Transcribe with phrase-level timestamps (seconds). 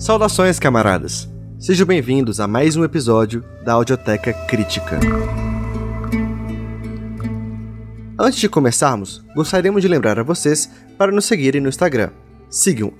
[0.00, 1.28] Saudações, camaradas!
[1.58, 4.98] Sejam bem-vindos a mais um episódio da Audioteca Crítica.
[8.18, 12.08] Antes de começarmos, gostaríamos de lembrar a vocês para nos seguirem no Instagram.
[12.48, 12.94] Sigam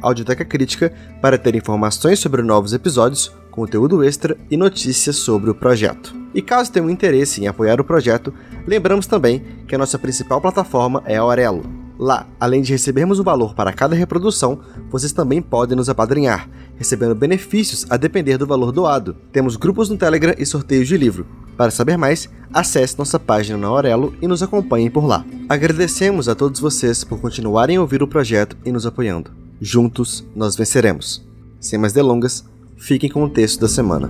[0.00, 6.16] Audioteca Crítica para ter informações sobre novos episódios, conteúdo extra e notícias sobre o projeto.
[6.32, 8.32] E caso tenham interesse em apoiar o projeto,
[8.66, 11.85] lembramos também que a nossa principal plataforma é a Aurelo.
[11.98, 14.58] Lá, além de recebermos o valor para cada reprodução,
[14.90, 19.16] vocês também podem nos apadrinhar, recebendo benefícios a depender do valor doado.
[19.32, 21.26] Temos grupos no Telegram e sorteios de livro.
[21.56, 25.24] Para saber mais, acesse nossa página na Aurelo e nos acompanhem por lá.
[25.48, 29.30] Agradecemos a todos vocês por continuarem a ouvir o projeto e nos apoiando.
[29.60, 31.24] Juntos, nós venceremos.
[31.58, 32.44] Sem mais delongas,
[32.76, 34.08] fiquem com o texto da semana.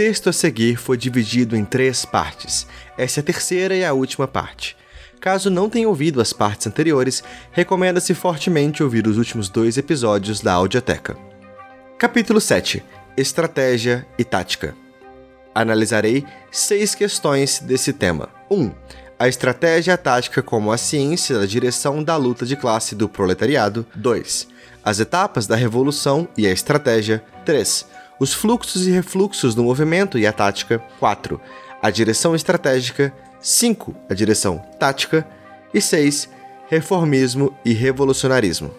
[0.00, 2.66] Texto a seguir foi dividido em três partes.
[2.96, 4.74] Essa é a terceira e a última parte.
[5.20, 10.54] Caso não tenha ouvido as partes anteriores, recomenda-se fortemente ouvir os últimos dois episódios da
[10.54, 11.18] Audioteca.
[11.98, 12.82] Capítulo 7
[13.14, 14.74] Estratégia e Tática.
[15.54, 18.30] Analisarei seis questões desse tema.
[18.50, 18.58] 1.
[18.58, 18.72] Um,
[19.18, 23.06] a estratégia e a tática como a ciência da direção da luta de classe do
[23.06, 23.86] proletariado.
[23.94, 24.48] 2.
[24.82, 27.22] As etapas da revolução e a estratégia.
[27.44, 30.78] 3 os fluxos e refluxos do movimento e a tática.
[31.00, 31.40] 4.
[31.80, 33.12] A direção estratégica.
[33.40, 33.96] 5.
[34.10, 35.26] A direção tática.
[35.72, 36.28] E 6.
[36.68, 38.70] Reformismo e revolucionarismo.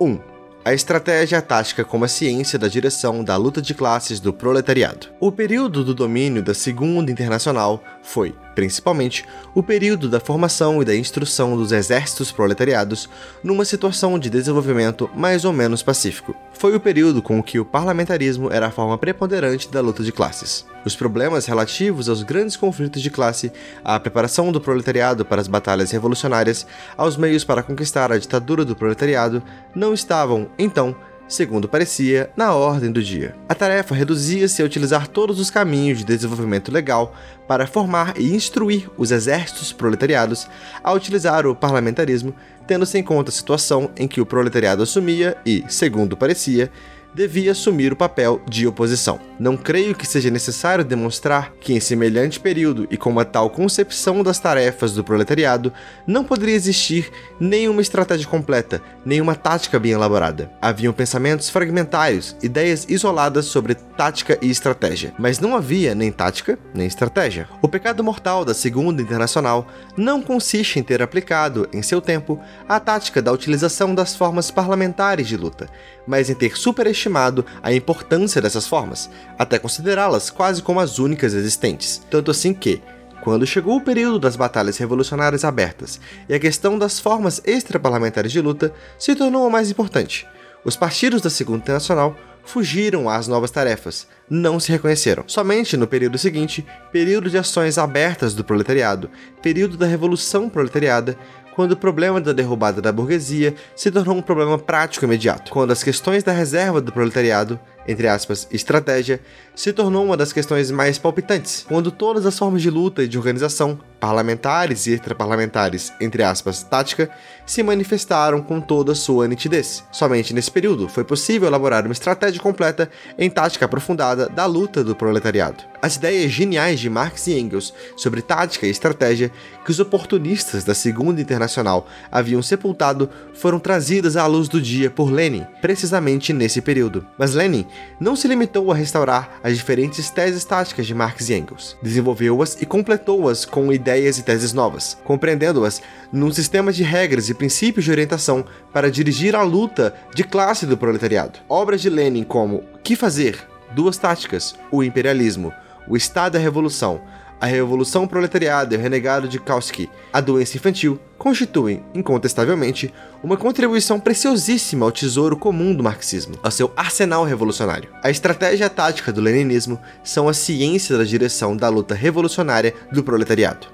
[0.00, 0.18] 1.
[0.64, 5.06] A estratégia a tática como a ciência da direção da luta de classes do proletariado.
[5.18, 10.94] O período do domínio da Segunda Internacional foi, principalmente, o período da formação e da
[10.94, 13.08] instrução dos exércitos proletariados
[13.42, 16.34] numa situação de desenvolvimento mais ou menos pacífico.
[16.52, 20.66] Foi o período com que o parlamentarismo era a forma preponderante da luta de classes.
[20.84, 23.52] Os problemas relativos aos grandes conflitos de classe,
[23.84, 26.66] à preparação do proletariado para as batalhas revolucionárias,
[26.96, 29.42] aos meios para conquistar a ditadura do proletariado,
[29.74, 30.96] não estavam, então,
[31.30, 33.34] segundo parecia, na ordem do dia.
[33.48, 37.14] A tarefa reduzia-se a utilizar todos os caminhos de desenvolvimento legal
[37.46, 40.48] para formar e instruir os exércitos proletariados
[40.82, 42.34] a utilizar o parlamentarismo,
[42.66, 46.70] tendo-se em conta a situação em que o proletariado assumia e, segundo parecia,
[47.14, 49.20] devia assumir o papel de oposição.
[49.38, 54.22] Não creio que seja necessário demonstrar que, em semelhante período e com uma tal concepção
[54.22, 55.72] das tarefas do proletariado,
[56.06, 60.50] não poderia existir nenhuma estratégia completa, nenhuma tática bem elaborada.
[60.60, 66.86] Haviam pensamentos fragmentários, ideias isoladas sobre tática e estratégia, mas não havia nem tática nem
[66.86, 67.48] estratégia.
[67.62, 69.66] O pecado mortal da Segunda Internacional
[69.96, 75.26] não consiste em ter aplicado, em seu tempo, a tática da utilização das formas parlamentares
[75.26, 75.68] de luta,
[76.10, 82.02] mas em ter superestimado a importância dessas formas, até considerá-las quase como as únicas existentes.
[82.10, 82.82] Tanto assim que,
[83.22, 88.40] quando chegou o período das batalhas revolucionárias abertas e a questão das formas extraparlamentares de
[88.40, 90.26] luta se tornou a mais importante,
[90.64, 95.24] os partidos da Segunda Internacional fugiram às novas tarefas, não se reconheceram.
[95.26, 99.08] Somente no período seguinte, período de ações abertas do proletariado,
[99.40, 101.16] período da Revolução Proletariada,
[101.60, 105.82] quando o problema da derrubada da burguesia se tornou um problema prático imediato, quando as
[105.82, 109.20] questões da reserva do proletariado, entre aspas, estratégia,
[109.54, 113.18] se tornou uma das questões mais palpitantes, quando todas as formas de luta e de
[113.18, 117.10] organização, parlamentares e extraparlamentares, entre aspas, tática,
[117.44, 119.84] se manifestaram com toda sua nitidez.
[119.92, 124.96] Somente nesse período foi possível elaborar uma estratégia completa em tática aprofundada da luta do
[124.96, 125.64] proletariado.
[125.82, 129.30] As ideias geniais de Marx e Engels sobre tática e estratégia
[129.64, 135.10] que os oportunistas da Segunda Internacional haviam sepultado foram trazidas à luz do dia por
[135.10, 137.06] Lenin, precisamente nesse período.
[137.18, 137.66] Mas Lenin
[137.98, 142.66] não se limitou a restaurar as diferentes teses táticas de Marx e Engels, desenvolveu-as e
[142.66, 148.44] completou-as com ideias e teses novas, compreendendo-as num sistema de regras e princípios de orientação
[148.72, 151.38] para dirigir a luta de classe do proletariado.
[151.48, 153.38] Obras de Lenin como Que Fazer,
[153.74, 155.52] Duas Táticas, O Imperialismo,
[155.88, 157.00] o Estado e a Revolução,
[157.40, 162.92] a Revolução Proletariada e o Renegado de Kautsky, a doença infantil, constituem, incontestavelmente,
[163.22, 167.90] uma contribuição preciosíssima ao tesouro comum do marxismo, ao seu arsenal revolucionário.
[168.02, 173.66] A estratégia tática do leninismo são a ciência da direção da luta revolucionária do proletariado.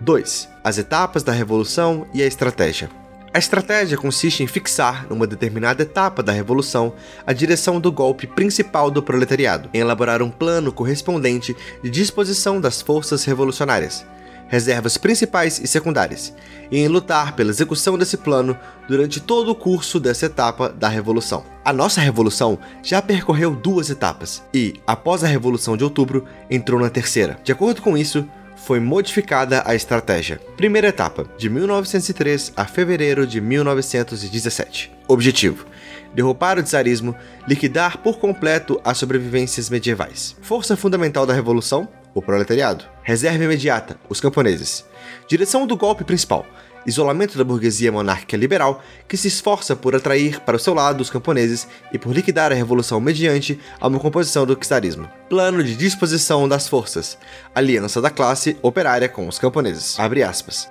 [0.00, 0.48] 2.
[0.64, 3.01] As etapas da revolução e a estratégia.
[3.34, 6.92] A estratégia consiste em fixar, numa determinada etapa da revolução,
[7.26, 12.82] a direção do golpe principal do proletariado, em elaborar um plano correspondente de disposição das
[12.82, 14.04] forças revolucionárias,
[14.48, 16.34] reservas principais e secundárias,
[16.70, 18.54] e em lutar pela execução desse plano
[18.86, 21.42] durante todo o curso dessa etapa da Revolução.
[21.64, 26.90] A nossa Revolução já percorreu duas etapas e, após a Revolução de Outubro, entrou na
[26.90, 27.38] terceira.
[27.42, 28.28] De acordo com isso,
[28.64, 30.40] foi modificada a estratégia.
[30.56, 34.92] Primeira etapa, de 1903 a fevereiro de 1917.
[35.08, 35.66] Objetivo:
[36.14, 37.14] derrubar o czarismo,
[37.46, 40.36] liquidar por completo as sobrevivências medievais.
[40.42, 42.84] Força fundamental da revolução: o proletariado.
[43.02, 44.84] Reserva imediata: os camponeses.
[45.26, 46.46] Direção do golpe principal:
[46.86, 51.10] isolamento da burguesia monárquica liberal, que se esforça por atrair para o seu lado os
[51.10, 55.08] camponeses e por liquidar a revolução mediante a uma composição do czarismo.
[55.28, 57.18] Plano de disposição das forças:
[57.54, 59.96] aliança da classe operária com os camponeses.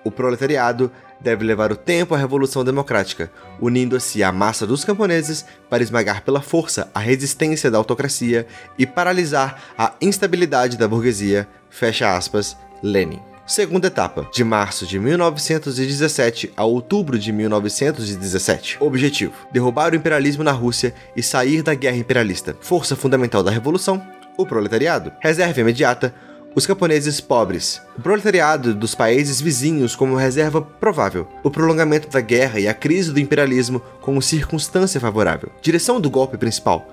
[0.03, 5.83] O proletariado deve levar o tempo à revolução democrática, unindo-se à massa dos camponeses para
[5.83, 8.47] esmagar pela força a resistência da autocracia
[8.77, 11.47] e paralisar a instabilidade da burguesia.
[11.69, 13.30] Fecha aspas, Lenin.
[13.45, 18.77] Segunda etapa, de março de 1917 a outubro de 1917.
[18.79, 22.55] Objetivo: derrubar o imperialismo na Rússia e sair da guerra imperialista.
[22.61, 24.01] Força fundamental da revolução:
[24.37, 25.11] o proletariado.
[25.19, 26.13] Reserva imediata:
[26.53, 32.59] os camponeses pobres, o proletariado dos países vizinhos como reserva provável, o prolongamento da guerra
[32.59, 35.49] e a crise do imperialismo como circunstância favorável.
[35.61, 36.87] Direção do golpe principal: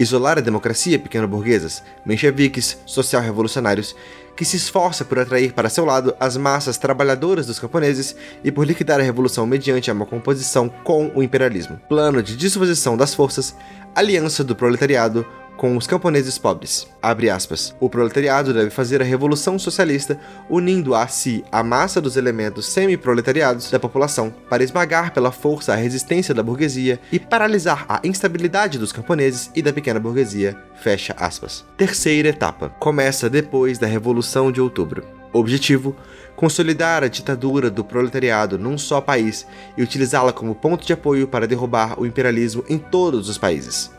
[0.00, 3.94] isolar a democracia pequeno-burguesas, mencheviques, social-revolucionários,
[4.34, 8.66] que se esforça por atrair para seu lado as massas trabalhadoras dos camponeses e por
[8.66, 11.78] liquidar a revolução mediante uma composição com o imperialismo.
[11.86, 13.54] Plano de disposição das forças,
[13.94, 15.26] aliança do proletariado,
[15.60, 16.88] com os camponeses pobres.
[17.78, 20.18] O proletariado deve fazer a revolução socialista,
[20.48, 25.76] unindo a si a massa dos elementos semi-proletariados da população para esmagar pela força a
[25.76, 30.56] resistência da burguesia e paralisar a instabilidade dos camponeses e da pequena burguesia.
[30.76, 31.62] Fecha aspas.
[31.76, 32.70] Terceira etapa.
[32.80, 35.04] Começa depois da Revolução de Outubro.
[35.30, 35.94] Objetivo:
[36.36, 39.46] consolidar a ditadura do proletariado num só país
[39.76, 43.90] e utilizá-la como ponto de apoio para derrubar o imperialismo em todos os países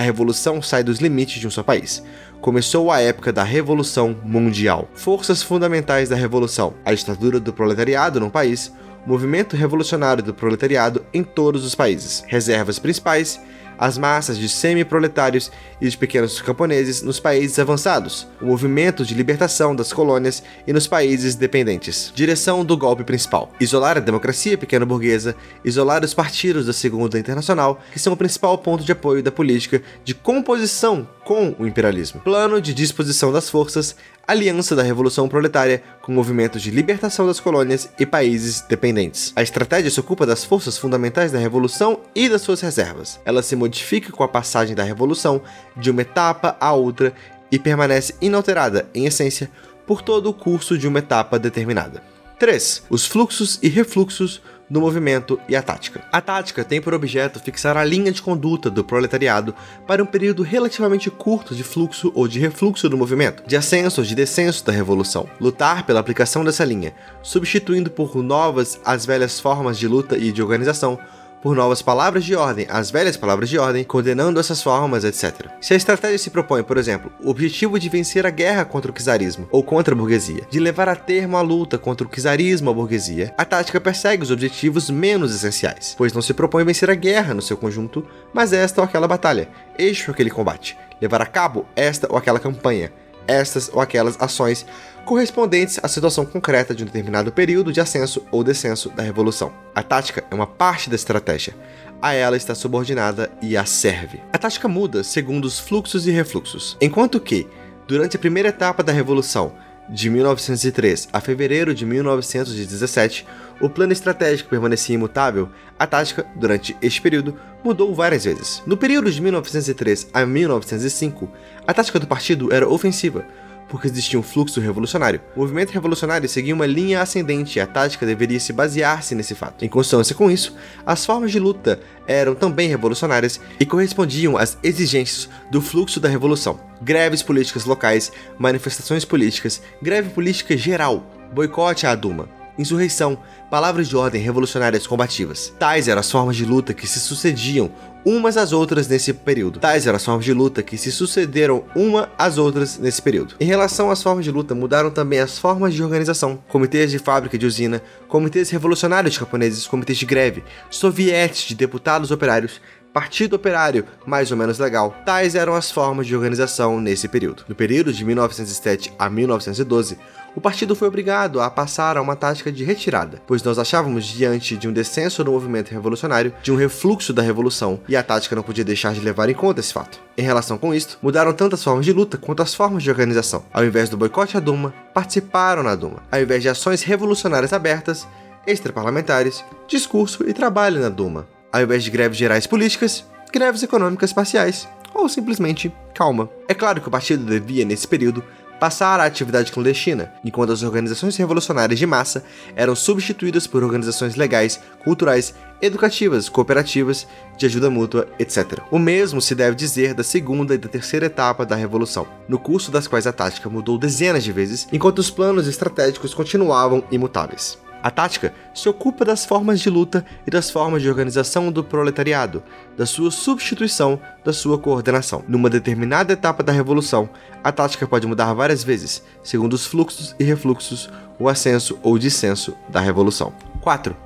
[0.00, 2.02] a revolução sai dos limites de um só país.
[2.40, 4.88] Começou a época da Revolução Mundial.
[4.94, 8.72] Forças fundamentais da revolução: a ditadura do proletariado num país,
[9.06, 13.38] movimento revolucionário do proletariado em todos os países, reservas principais
[13.80, 15.50] as massas de semi-proletários
[15.80, 20.86] e de pequenos camponeses nos países avançados, o movimento de libertação das colônias e nos
[20.86, 22.12] países dependentes.
[22.14, 25.34] Direção do golpe principal: isolar a democracia pequeno-burguesa,
[25.64, 29.82] isolar os partidos da Segunda Internacional, que são o principal ponto de apoio da política
[30.04, 32.20] de composição com o imperialismo.
[32.20, 33.96] Plano de disposição das forças,
[34.30, 39.32] aliança da Revolução Proletária com movimentos de libertação das colônias e países dependentes.
[39.34, 43.20] A estratégia se ocupa das forças fundamentais da Revolução e das suas reservas.
[43.24, 45.42] Ela se modifica com a passagem da Revolução
[45.76, 47.12] de uma etapa a outra
[47.50, 49.50] e permanece inalterada, em essência,
[49.84, 52.02] por todo o curso de uma etapa determinada.
[52.38, 52.84] 3.
[52.88, 56.04] Os fluxos e refluxos do movimento e a tática.
[56.12, 59.54] A tática tem por objeto fixar a linha de conduta do proletariado
[59.86, 64.06] para um período relativamente curto de fluxo ou de refluxo do movimento, de ascenso ou
[64.06, 65.28] de descenso da revolução.
[65.40, 70.40] Lutar pela aplicação dessa linha, substituindo por novas as velhas formas de luta e de
[70.40, 70.98] organização,
[71.42, 75.48] por novas palavras de ordem, as velhas palavras de ordem, condenando essas formas, etc.
[75.60, 78.94] Se a estratégia se propõe, por exemplo, o objetivo de vencer a guerra contra o
[78.94, 82.74] czarismo ou contra a burguesia, de levar a termo a luta contra o czarismo ou
[82.74, 86.94] a burguesia, a tática persegue os objetivos menos essenciais, pois não se propõe vencer a
[86.94, 91.26] guerra no seu conjunto, mas esta ou aquela batalha, este ou aquele combate, levar a
[91.26, 92.92] cabo esta ou aquela campanha,
[93.26, 94.66] estas ou aquelas ações
[95.04, 99.52] correspondentes à situação concreta de um determinado período de ascenso ou descenso da revolução.
[99.74, 101.54] A tática é uma parte da estratégia.
[102.00, 104.20] A ela está subordinada e a serve.
[104.32, 106.76] A tática muda segundo os fluxos e refluxos.
[106.80, 107.46] Enquanto que,
[107.86, 109.52] durante a primeira etapa da revolução,
[109.90, 113.26] de 1903 a fevereiro de 1917,
[113.60, 118.62] o plano estratégico permanecia imutável, a tática, durante este período, mudou várias vezes.
[118.66, 121.30] No período de 1903 a 1905,
[121.66, 123.26] a tática do partido era ofensiva,
[123.70, 125.20] porque existia um fluxo revolucionário.
[125.36, 129.64] O movimento revolucionário seguia uma linha ascendente e a tática deveria se basear-se nesse fato.
[129.64, 135.30] Em consonância com isso, as formas de luta eram também revolucionárias e correspondiam às exigências
[135.50, 136.58] do fluxo da revolução.
[136.82, 142.28] Greves políticas locais, manifestações políticas, greve política geral, boicote à Duma,
[142.60, 143.18] insurreição,
[143.50, 145.52] palavras de ordem revolucionárias combativas.
[145.58, 147.70] Tais eram as formas de luta que se sucediam
[148.04, 149.58] umas às outras nesse período.
[149.58, 153.34] Tais eram as formas de luta que se sucederam uma às outras nesse período.
[153.40, 156.38] Em relação às formas de luta, mudaram também as formas de organização.
[156.48, 162.60] Comitês de fábrica de usina, comitês revolucionários japoneses, comitês de greve, sovietes de deputados operários,
[162.92, 164.96] Partido Operário, mais ou menos legal.
[165.06, 167.44] Tais eram as formas de organização nesse período.
[167.48, 169.96] No período de 1907 a 1912,
[170.34, 174.56] o partido foi obrigado a passar a uma tática de retirada, pois nós achávamos diante
[174.56, 178.42] de um descenso do movimento revolucionário, de um refluxo da revolução, e a tática não
[178.42, 180.00] podia deixar de levar em conta esse fato.
[180.16, 183.44] Em relação com isto, mudaram tanto as formas de luta quanto as formas de organização.
[183.52, 186.02] Ao invés do boicote à Duma, participaram na Duma.
[186.10, 188.06] Ao invés de ações revolucionárias abertas,
[188.46, 191.26] extraparlamentares, discurso e trabalho na Duma.
[191.52, 196.28] Ao invés de greves gerais políticas, greves econômicas parciais, ou simplesmente calma.
[196.48, 198.24] É claro que o partido devia, nesse período,
[198.60, 202.22] passar à atividade clandestina, enquanto as organizações revolucionárias de massa
[202.54, 207.06] eram substituídas por organizações legais, culturais, educativas, cooperativas,
[207.38, 208.58] de ajuda mútua, etc.
[208.70, 212.70] O mesmo se deve dizer da segunda e da terceira etapa da revolução, no curso
[212.70, 217.58] das quais a tática mudou dezenas de vezes, enquanto os planos estratégicos continuavam imutáveis.
[217.82, 222.42] A tática se ocupa das formas de luta e das formas de organização do proletariado,
[222.76, 225.24] da sua substituição, da sua coordenação.
[225.26, 227.08] Numa determinada etapa da revolução,
[227.42, 232.54] a tática pode mudar várias vezes, segundo os fluxos e refluxos, o ascenso ou descenso
[232.68, 233.32] da revolução.
[233.62, 233.96] 4.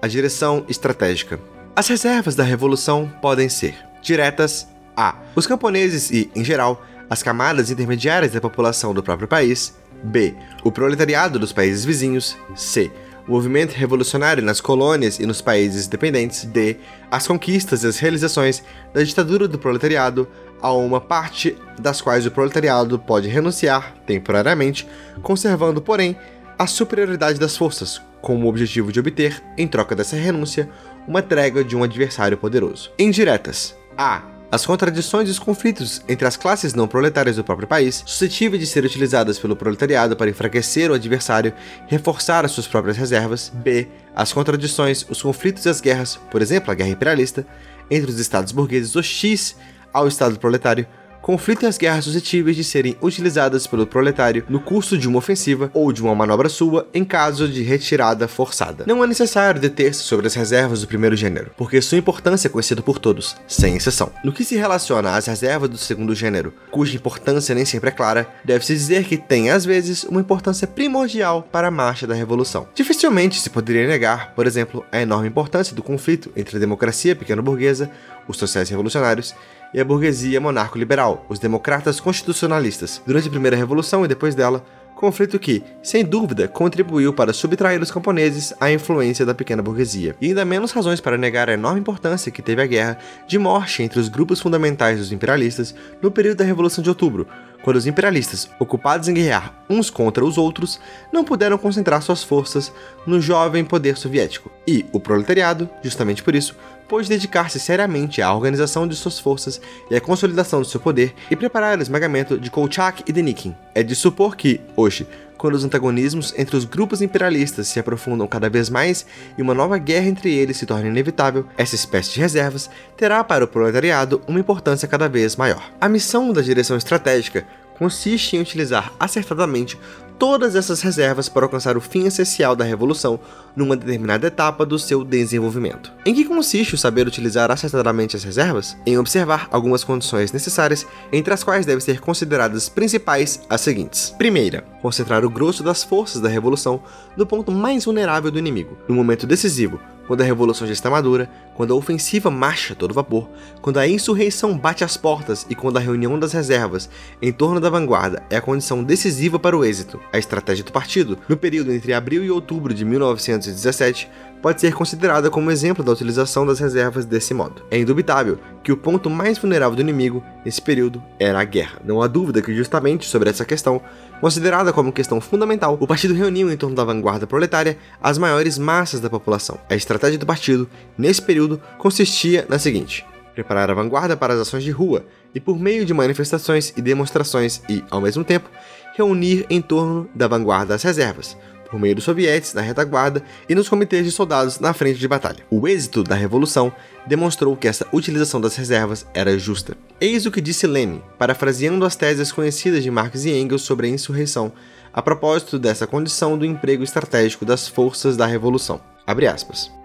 [0.00, 1.40] A direção estratégica.
[1.74, 5.16] As reservas da revolução podem ser diretas a.
[5.34, 9.74] Os camponeses e, em geral, as camadas intermediárias da população do próprio país.
[10.04, 10.34] B.
[10.62, 12.36] O proletariado dos países vizinhos.
[12.54, 12.92] C
[13.26, 16.76] o movimento revolucionário nas colônias e nos países dependentes de
[17.10, 18.62] as conquistas e as realizações
[18.92, 20.28] da ditadura do proletariado,
[20.60, 24.86] a uma parte das quais o proletariado pode renunciar temporariamente,
[25.22, 26.16] conservando, porém,
[26.58, 30.68] a superioridade das forças, com o objetivo de obter, em troca dessa renúncia,
[31.06, 32.90] uma trégua de um adversário poderoso.
[32.98, 38.04] Indiretas: A as contradições e os conflitos entre as classes não proletárias do próprio país,
[38.06, 41.52] suscetíveis de ser utilizadas pelo proletariado para enfraquecer o adversário,
[41.88, 43.50] reforçar as suas próprias reservas.
[43.52, 43.88] B.
[44.14, 47.44] As contradições, os conflitos e as guerras, por exemplo, a guerra imperialista,
[47.90, 49.56] entre os estados burgueses hostis
[49.92, 50.86] ao estado proletário,
[51.24, 55.70] conflito e as guerras suscetíveis de serem utilizadas pelo proletário no curso de uma ofensiva
[55.72, 58.84] ou de uma manobra sua em caso de retirada forçada.
[58.86, 62.82] Não é necessário deter-se sobre as reservas do primeiro gênero, porque sua importância é conhecida
[62.82, 64.12] por todos, sem exceção.
[64.22, 68.28] No que se relaciona às reservas do segundo gênero, cuja importância nem sempre é clara,
[68.44, 72.68] deve-se dizer que tem às vezes uma importância primordial para a marcha da revolução.
[72.74, 77.90] Dificilmente se poderia negar, por exemplo, a enorme importância do conflito entre a democracia pequeno-burguesa,
[78.28, 79.34] os sociais revolucionários
[79.74, 84.64] e a burguesia monarco-liberal, os democratas constitucionalistas, durante a Primeira Revolução e depois dela,
[85.04, 90.16] conflito que, sem dúvida, contribuiu para subtrair os camponeses à influência da pequena burguesia.
[90.18, 93.82] E ainda menos razões para negar a enorme importância que teve a guerra de morte
[93.82, 97.26] entre os grupos fundamentais dos imperialistas no período da Revolução de Outubro,
[97.62, 100.78] quando os imperialistas, ocupados em guerrear uns contra os outros,
[101.12, 102.72] não puderam concentrar suas forças
[103.06, 104.50] no jovem poder soviético.
[104.66, 106.54] E o proletariado, justamente por isso,
[106.88, 109.60] pôde dedicar-se seriamente à organização de suas forças
[109.90, 113.54] e à consolidação do seu poder e preparar o esmagamento de Kolchak e Denikin.
[113.74, 118.48] É de supor que, hoje, quando os antagonismos entre os grupos imperialistas se aprofundam cada
[118.48, 119.04] vez mais
[119.36, 123.44] e uma nova guerra entre eles se torna inevitável, essa espécie de reservas terá para
[123.44, 125.70] o proletariado uma importância cada vez maior.
[125.80, 127.46] A missão da direção estratégica
[127.78, 129.78] consiste em utilizar acertadamente
[130.18, 133.18] todas essas reservas para alcançar o fim essencial da revolução
[133.54, 135.92] numa determinada etapa do seu desenvolvimento.
[136.04, 138.76] Em que consiste o saber utilizar acertadamente as reservas?
[138.86, 144.14] Em observar algumas condições necessárias, entre as quais devem ser consideradas principais as seguintes.
[144.16, 146.82] Primeira, concentrar o grosso das forças da revolução
[147.16, 151.28] no ponto mais vulnerável do inimigo, no momento decisivo, quando a revolução já está madura,
[151.54, 153.28] quando a ofensiva marcha todo vapor,
[153.60, 156.88] quando a insurreição bate às portas e quando a reunião das reservas
[157.22, 161.18] em torno da vanguarda é a condição decisiva para o êxito, a estratégia do partido,
[161.28, 164.10] no período entre abril e outubro de 1917,
[164.44, 167.62] pode ser considerada como exemplo da utilização das reservas desse modo.
[167.70, 171.78] É indubitável que o ponto mais vulnerável do inimigo nesse período era a guerra.
[171.82, 173.80] Não há dúvida que justamente sobre essa questão,
[174.24, 178.98] considerada como questão fundamental, o partido reuniu em torno da vanguarda proletária as maiores massas
[178.98, 179.60] da população.
[179.68, 180.66] A estratégia do partido,
[180.96, 183.04] nesse período, consistia na seguinte:
[183.34, 185.04] preparar a vanguarda para as ações de rua
[185.34, 188.48] e, por meio de manifestações e demonstrações e, ao mesmo tempo,
[188.96, 191.36] reunir em torno da vanguarda as reservas,
[191.74, 195.44] por meio dos sovietes na retaguarda e nos comitês de soldados na frente de batalha.
[195.50, 196.72] O êxito da revolução
[197.04, 199.76] demonstrou que essa utilização das reservas era justa.
[200.00, 203.90] Eis o que disse Lenin, parafraseando as teses conhecidas de Marx e Engels sobre a
[203.90, 204.52] insurreição,
[204.92, 208.80] a propósito dessa condição do emprego estratégico das forças da revolução.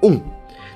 [0.03, 0.07] 1.
[0.07, 0.21] Um,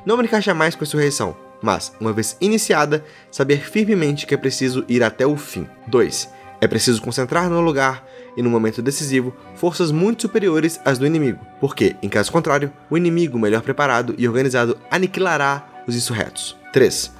[0.03, 4.84] não brincar jamais com a insurreição, mas, uma vez iniciada, saber firmemente que é preciso
[4.89, 5.70] ir até o fim.
[5.88, 6.27] 2.
[6.63, 11.46] É preciso concentrar no lugar e no momento decisivo, forças muito superiores às do inimigo,
[11.60, 16.55] porque, em caso contrário, o inimigo melhor preparado e organizado aniquilará os insurretos.
[16.72, 17.12] 3.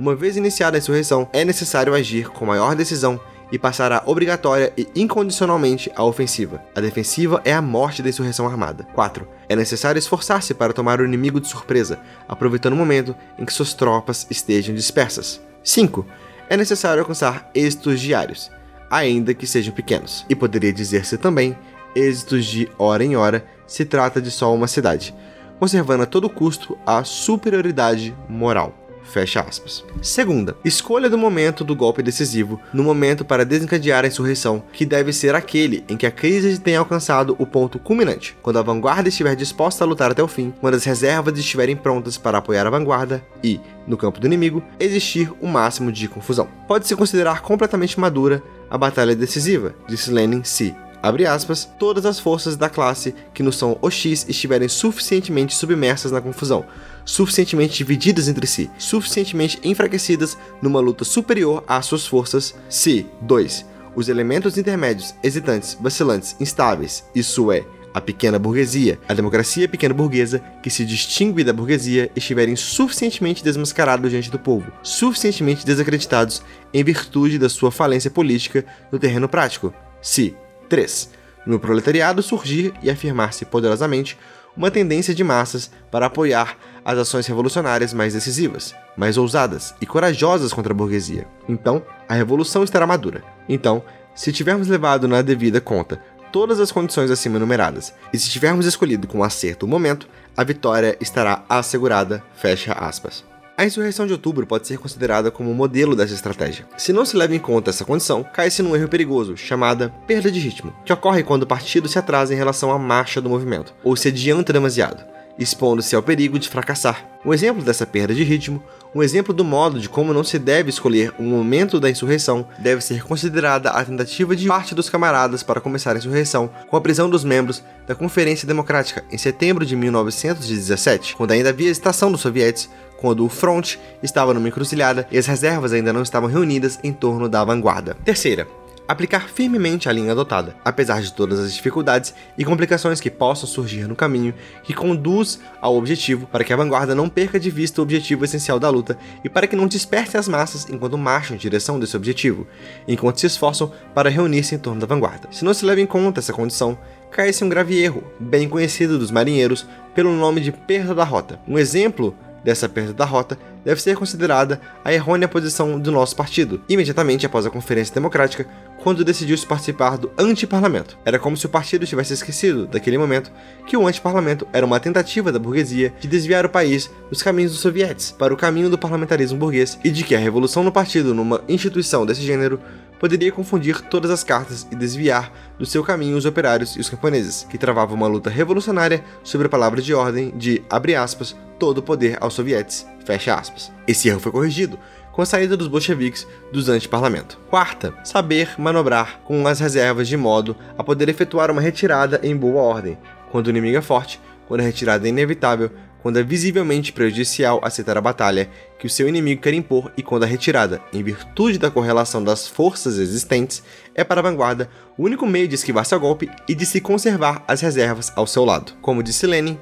[0.00, 3.20] Uma vez iniciada a insurreição, é necessário agir com maior decisão
[3.52, 6.60] e passará obrigatória e incondicionalmente a ofensiva.
[6.74, 8.82] A defensiva é a morte da insurreição armada.
[8.94, 9.28] 4.
[9.48, 13.74] É necessário esforçar-se para tomar o inimigo de surpresa, aproveitando o momento em que suas
[13.74, 15.40] tropas estejam dispersas.
[15.62, 16.04] 5.
[16.50, 18.50] É necessário alcançar êxitos diários,
[18.90, 20.24] ainda que sejam pequenos.
[20.28, 21.56] E poderia dizer-se também
[21.94, 25.14] êxitos de hora em hora se trata de só uma cidade,
[25.58, 28.77] conservando a todo custo a superioridade moral.
[29.08, 29.84] Fecha aspas.
[30.02, 35.12] Segunda, escolha do momento do golpe decisivo, no momento para desencadear a insurreição, que deve
[35.12, 39.34] ser aquele em que a crise tenha alcançado o ponto culminante, quando a vanguarda estiver
[39.34, 43.24] disposta a lutar até o fim, quando as reservas estiverem prontas para apoiar a vanguarda
[43.42, 46.48] e, no campo do inimigo, existir o máximo de confusão.
[46.66, 52.56] Pode-se considerar completamente madura a batalha decisiva, disse Lenin se, abre aspas, todas as forças
[52.56, 56.64] da classe que nos são OX estiverem suficientemente submersas na confusão,
[57.04, 63.66] suficientemente divididas entre si, suficientemente enfraquecidas numa luta superior às suas forças, se 2.
[63.94, 70.40] Os elementos intermédios, hesitantes, vacilantes, instáveis, isso é, a pequena burguesia, a democracia pequena burguesa,
[70.62, 77.38] que se distingue da burguesia, estiverem suficientemente desmascarados diante do povo, suficientemente desacreditados em virtude
[77.38, 79.72] da sua falência política no terreno prático.
[80.00, 80.36] Se
[80.68, 81.10] 3.
[81.46, 84.18] No proletariado surgir e afirmar-se poderosamente
[84.56, 90.52] uma tendência de massas para apoiar as ações revolucionárias mais decisivas, mais ousadas e corajosas
[90.52, 91.26] contra a burguesia.
[91.48, 93.22] Então, a revolução estará madura.
[93.48, 93.82] Então,
[94.14, 99.06] se tivermos levado na devida conta todas as condições acima enumeradas, e se tivermos escolhido
[99.06, 102.22] com acerto o momento, a vitória estará assegurada.
[102.34, 103.27] Fecha aspas.
[103.58, 106.64] A insurreição de outubro pode ser considerada como um modelo dessa estratégia.
[106.76, 110.38] Se não se leva em conta essa condição, cai-se num erro perigoso, chamada perda de
[110.38, 113.96] ritmo, que ocorre quando o partido se atrasa em relação à marcha do movimento, ou
[113.96, 115.02] se adianta demasiado
[115.38, 117.06] expondo-se ao perigo de fracassar.
[117.24, 118.62] Um exemplo dessa perda de ritmo,
[118.94, 122.82] um exemplo do modo de como não se deve escolher o momento da insurreição, deve
[122.82, 127.08] ser considerada a tentativa de parte dos camaradas para começar a insurreição com a prisão
[127.08, 132.68] dos membros da Conferência Democrática em setembro de 1917, quando ainda havia estação dos sovietes,
[132.98, 137.28] quando o front estava numa encruzilhada e as reservas ainda não estavam reunidas em torno
[137.28, 137.96] da vanguarda.
[138.04, 138.46] Terceira,
[138.88, 143.86] aplicar firmemente a linha adotada, apesar de todas as dificuldades e complicações que possam surgir
[143.86, 144.32] no caminho
[144.64, 148.58] que conduz ao objetivo, para que a vanguarda não perca de vista o objetivo essencial
[148.58, 152.46] da luta e para que não desperte as massas enquanto marcham em direção desse objetivo,
[152.86, 155.28] enquanto se esforçam para reunir-se em torno da vanguarda.
[155.30, 156.78] Se não se leva em conta essa condição,
[157.10, 161.38] cai-se um grave erro, bem conhecido dos marinheiros pelo nome de perda da rota.
[161.46, 166.60] Um exemplo dessa perda da rota deve ser considerada a errônea posição do nosso partido,
[166.68, 168.46] imediatamente após a Conferência Democrática,
[168.82, 170.96] quando decidiu-se participar do antiparlamento.
[171.04, 173.30] Era como se o partido tivesse esquecido, daquele momento,
[173.66, 177.60] que o antiparlamento era uma tentativa da burguesia de desviar o país dos caminhos dos
[177.60, 181.42] sovietes para o caminho do parlamentarismo burguês e de que a revolução no partido, numa
[181.48, 182.60] instituição desse gênero,
[182.98, 187.46] poderia confundir todas as cartas e desviar do seu caminho os operários e os camponeses,
[187.48, 191.82] que travavam uma luta revolucionária sobre a palavra de ordem de, abre aspas, todo o
[191.82, 193.72] poder aos sovietes, fecha aspas.
[193.86, 194.78] Esse erro foi corrigido
[195.12, 197.40] com a saída dos bolcheviques dos anti-parlamento.
[197.50, 202.62] Quarta, saber manobrar com as reservas de modo a poder efetuar uma retirada em boa
[202.62, 202.96] ordem,
[203.30, 205.70] quando o inimigo é forte, quando a retirada é inevitável,
[206.02, 210.22] quando é visivelmente prejudicial aceitar a batalha que o seu inimigo quer impor e quando
[210.22, 213.62] a retirada, em virtude da correlação das forças existentes,
[213.94, 217.44] é para a vanguarda o único meio de esquivar seu golpe e de se conservar
[217.48, 218.72] as reservas ao seu lado.
[218.80, 219.58] Como disse Lenin,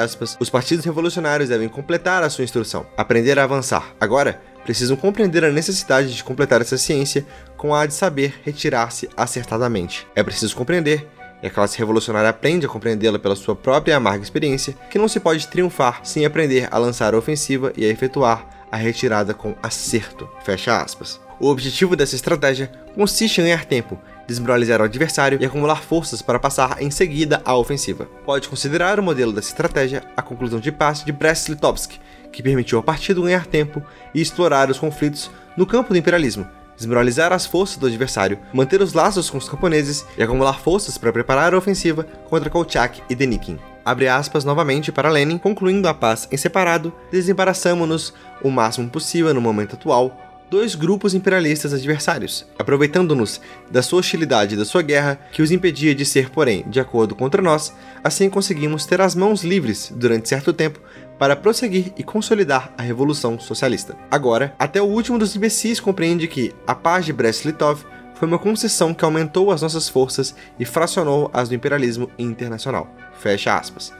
[0.00, 3.94] aspas, os partidos revolucionários devem completar a sua instrução, aprender a avançar.
[4.00, 7.26] Agora, precisam compreender a necessidade de completar essa ciência
[7.56, 10.06] com a de saber retirar-se acertadamente.
[10.14, 11.06] É preciso compreender
[11.42, 15.20] e a classe revolucionária aprende a compreendê-la pela sua própria amarga experiência, que não se
[15.20, 20.28] pode triunfar sem aprender a lançar a ofensiva e a efetuar a retirada com acerto.
[20.44, 21.20] Fecha aspas.
[21.40, 26.38] O objetivo dessa estratégia consiste em ganhar tempo, desmoralizar o adversário e acumular forças para
[26.38, 28.06] passar em seguida à ofensiva.
[28.24, 31.98] Pode considerar o modelo dessa estratégia a conclusão de paz de Brest-Litovsk,
[32.30, 33.82] que permitiu ao partido ganhar tempo
[34.14, 36.46] e explorar os conflitos no campo do imperialismo,
[36.80, 41.12] desmoralizar as forças do adversário, manter os laços com os camponeses e acumular forças para
[41.12, 43.58] preparar a ofensiva contra Kolchak e Denikin.
[43.84, 49.40] Abre aspas novamente para Lenin, concluindo a paz em separado, desembaraçamos-nos o máximo possível no
[49.40, 50.16] momento atual
[50.50, 53.40] dois grupos imperialistas adversários, aproveitando-nos
[53.70, 57.14] da sua hostilidade e da sua guerra, que os impedia de ser, porém, de acordo
[57.14, 60.80] contra nós, assim conseguimos ter as mãos livres durante certo tempo
[61.20, 63.94] para prosseguir e consolidar a Revolução Socialista.
[64.10, 68.94] Agora, até o último dos imbecis compreende que a paz de Brest-Litov foi uma concessão
[68.94, 72.88] que aumentou as nossas forças e fracionou as do imperialismo internacional.
[73.18, 73.92] Fecha aspas.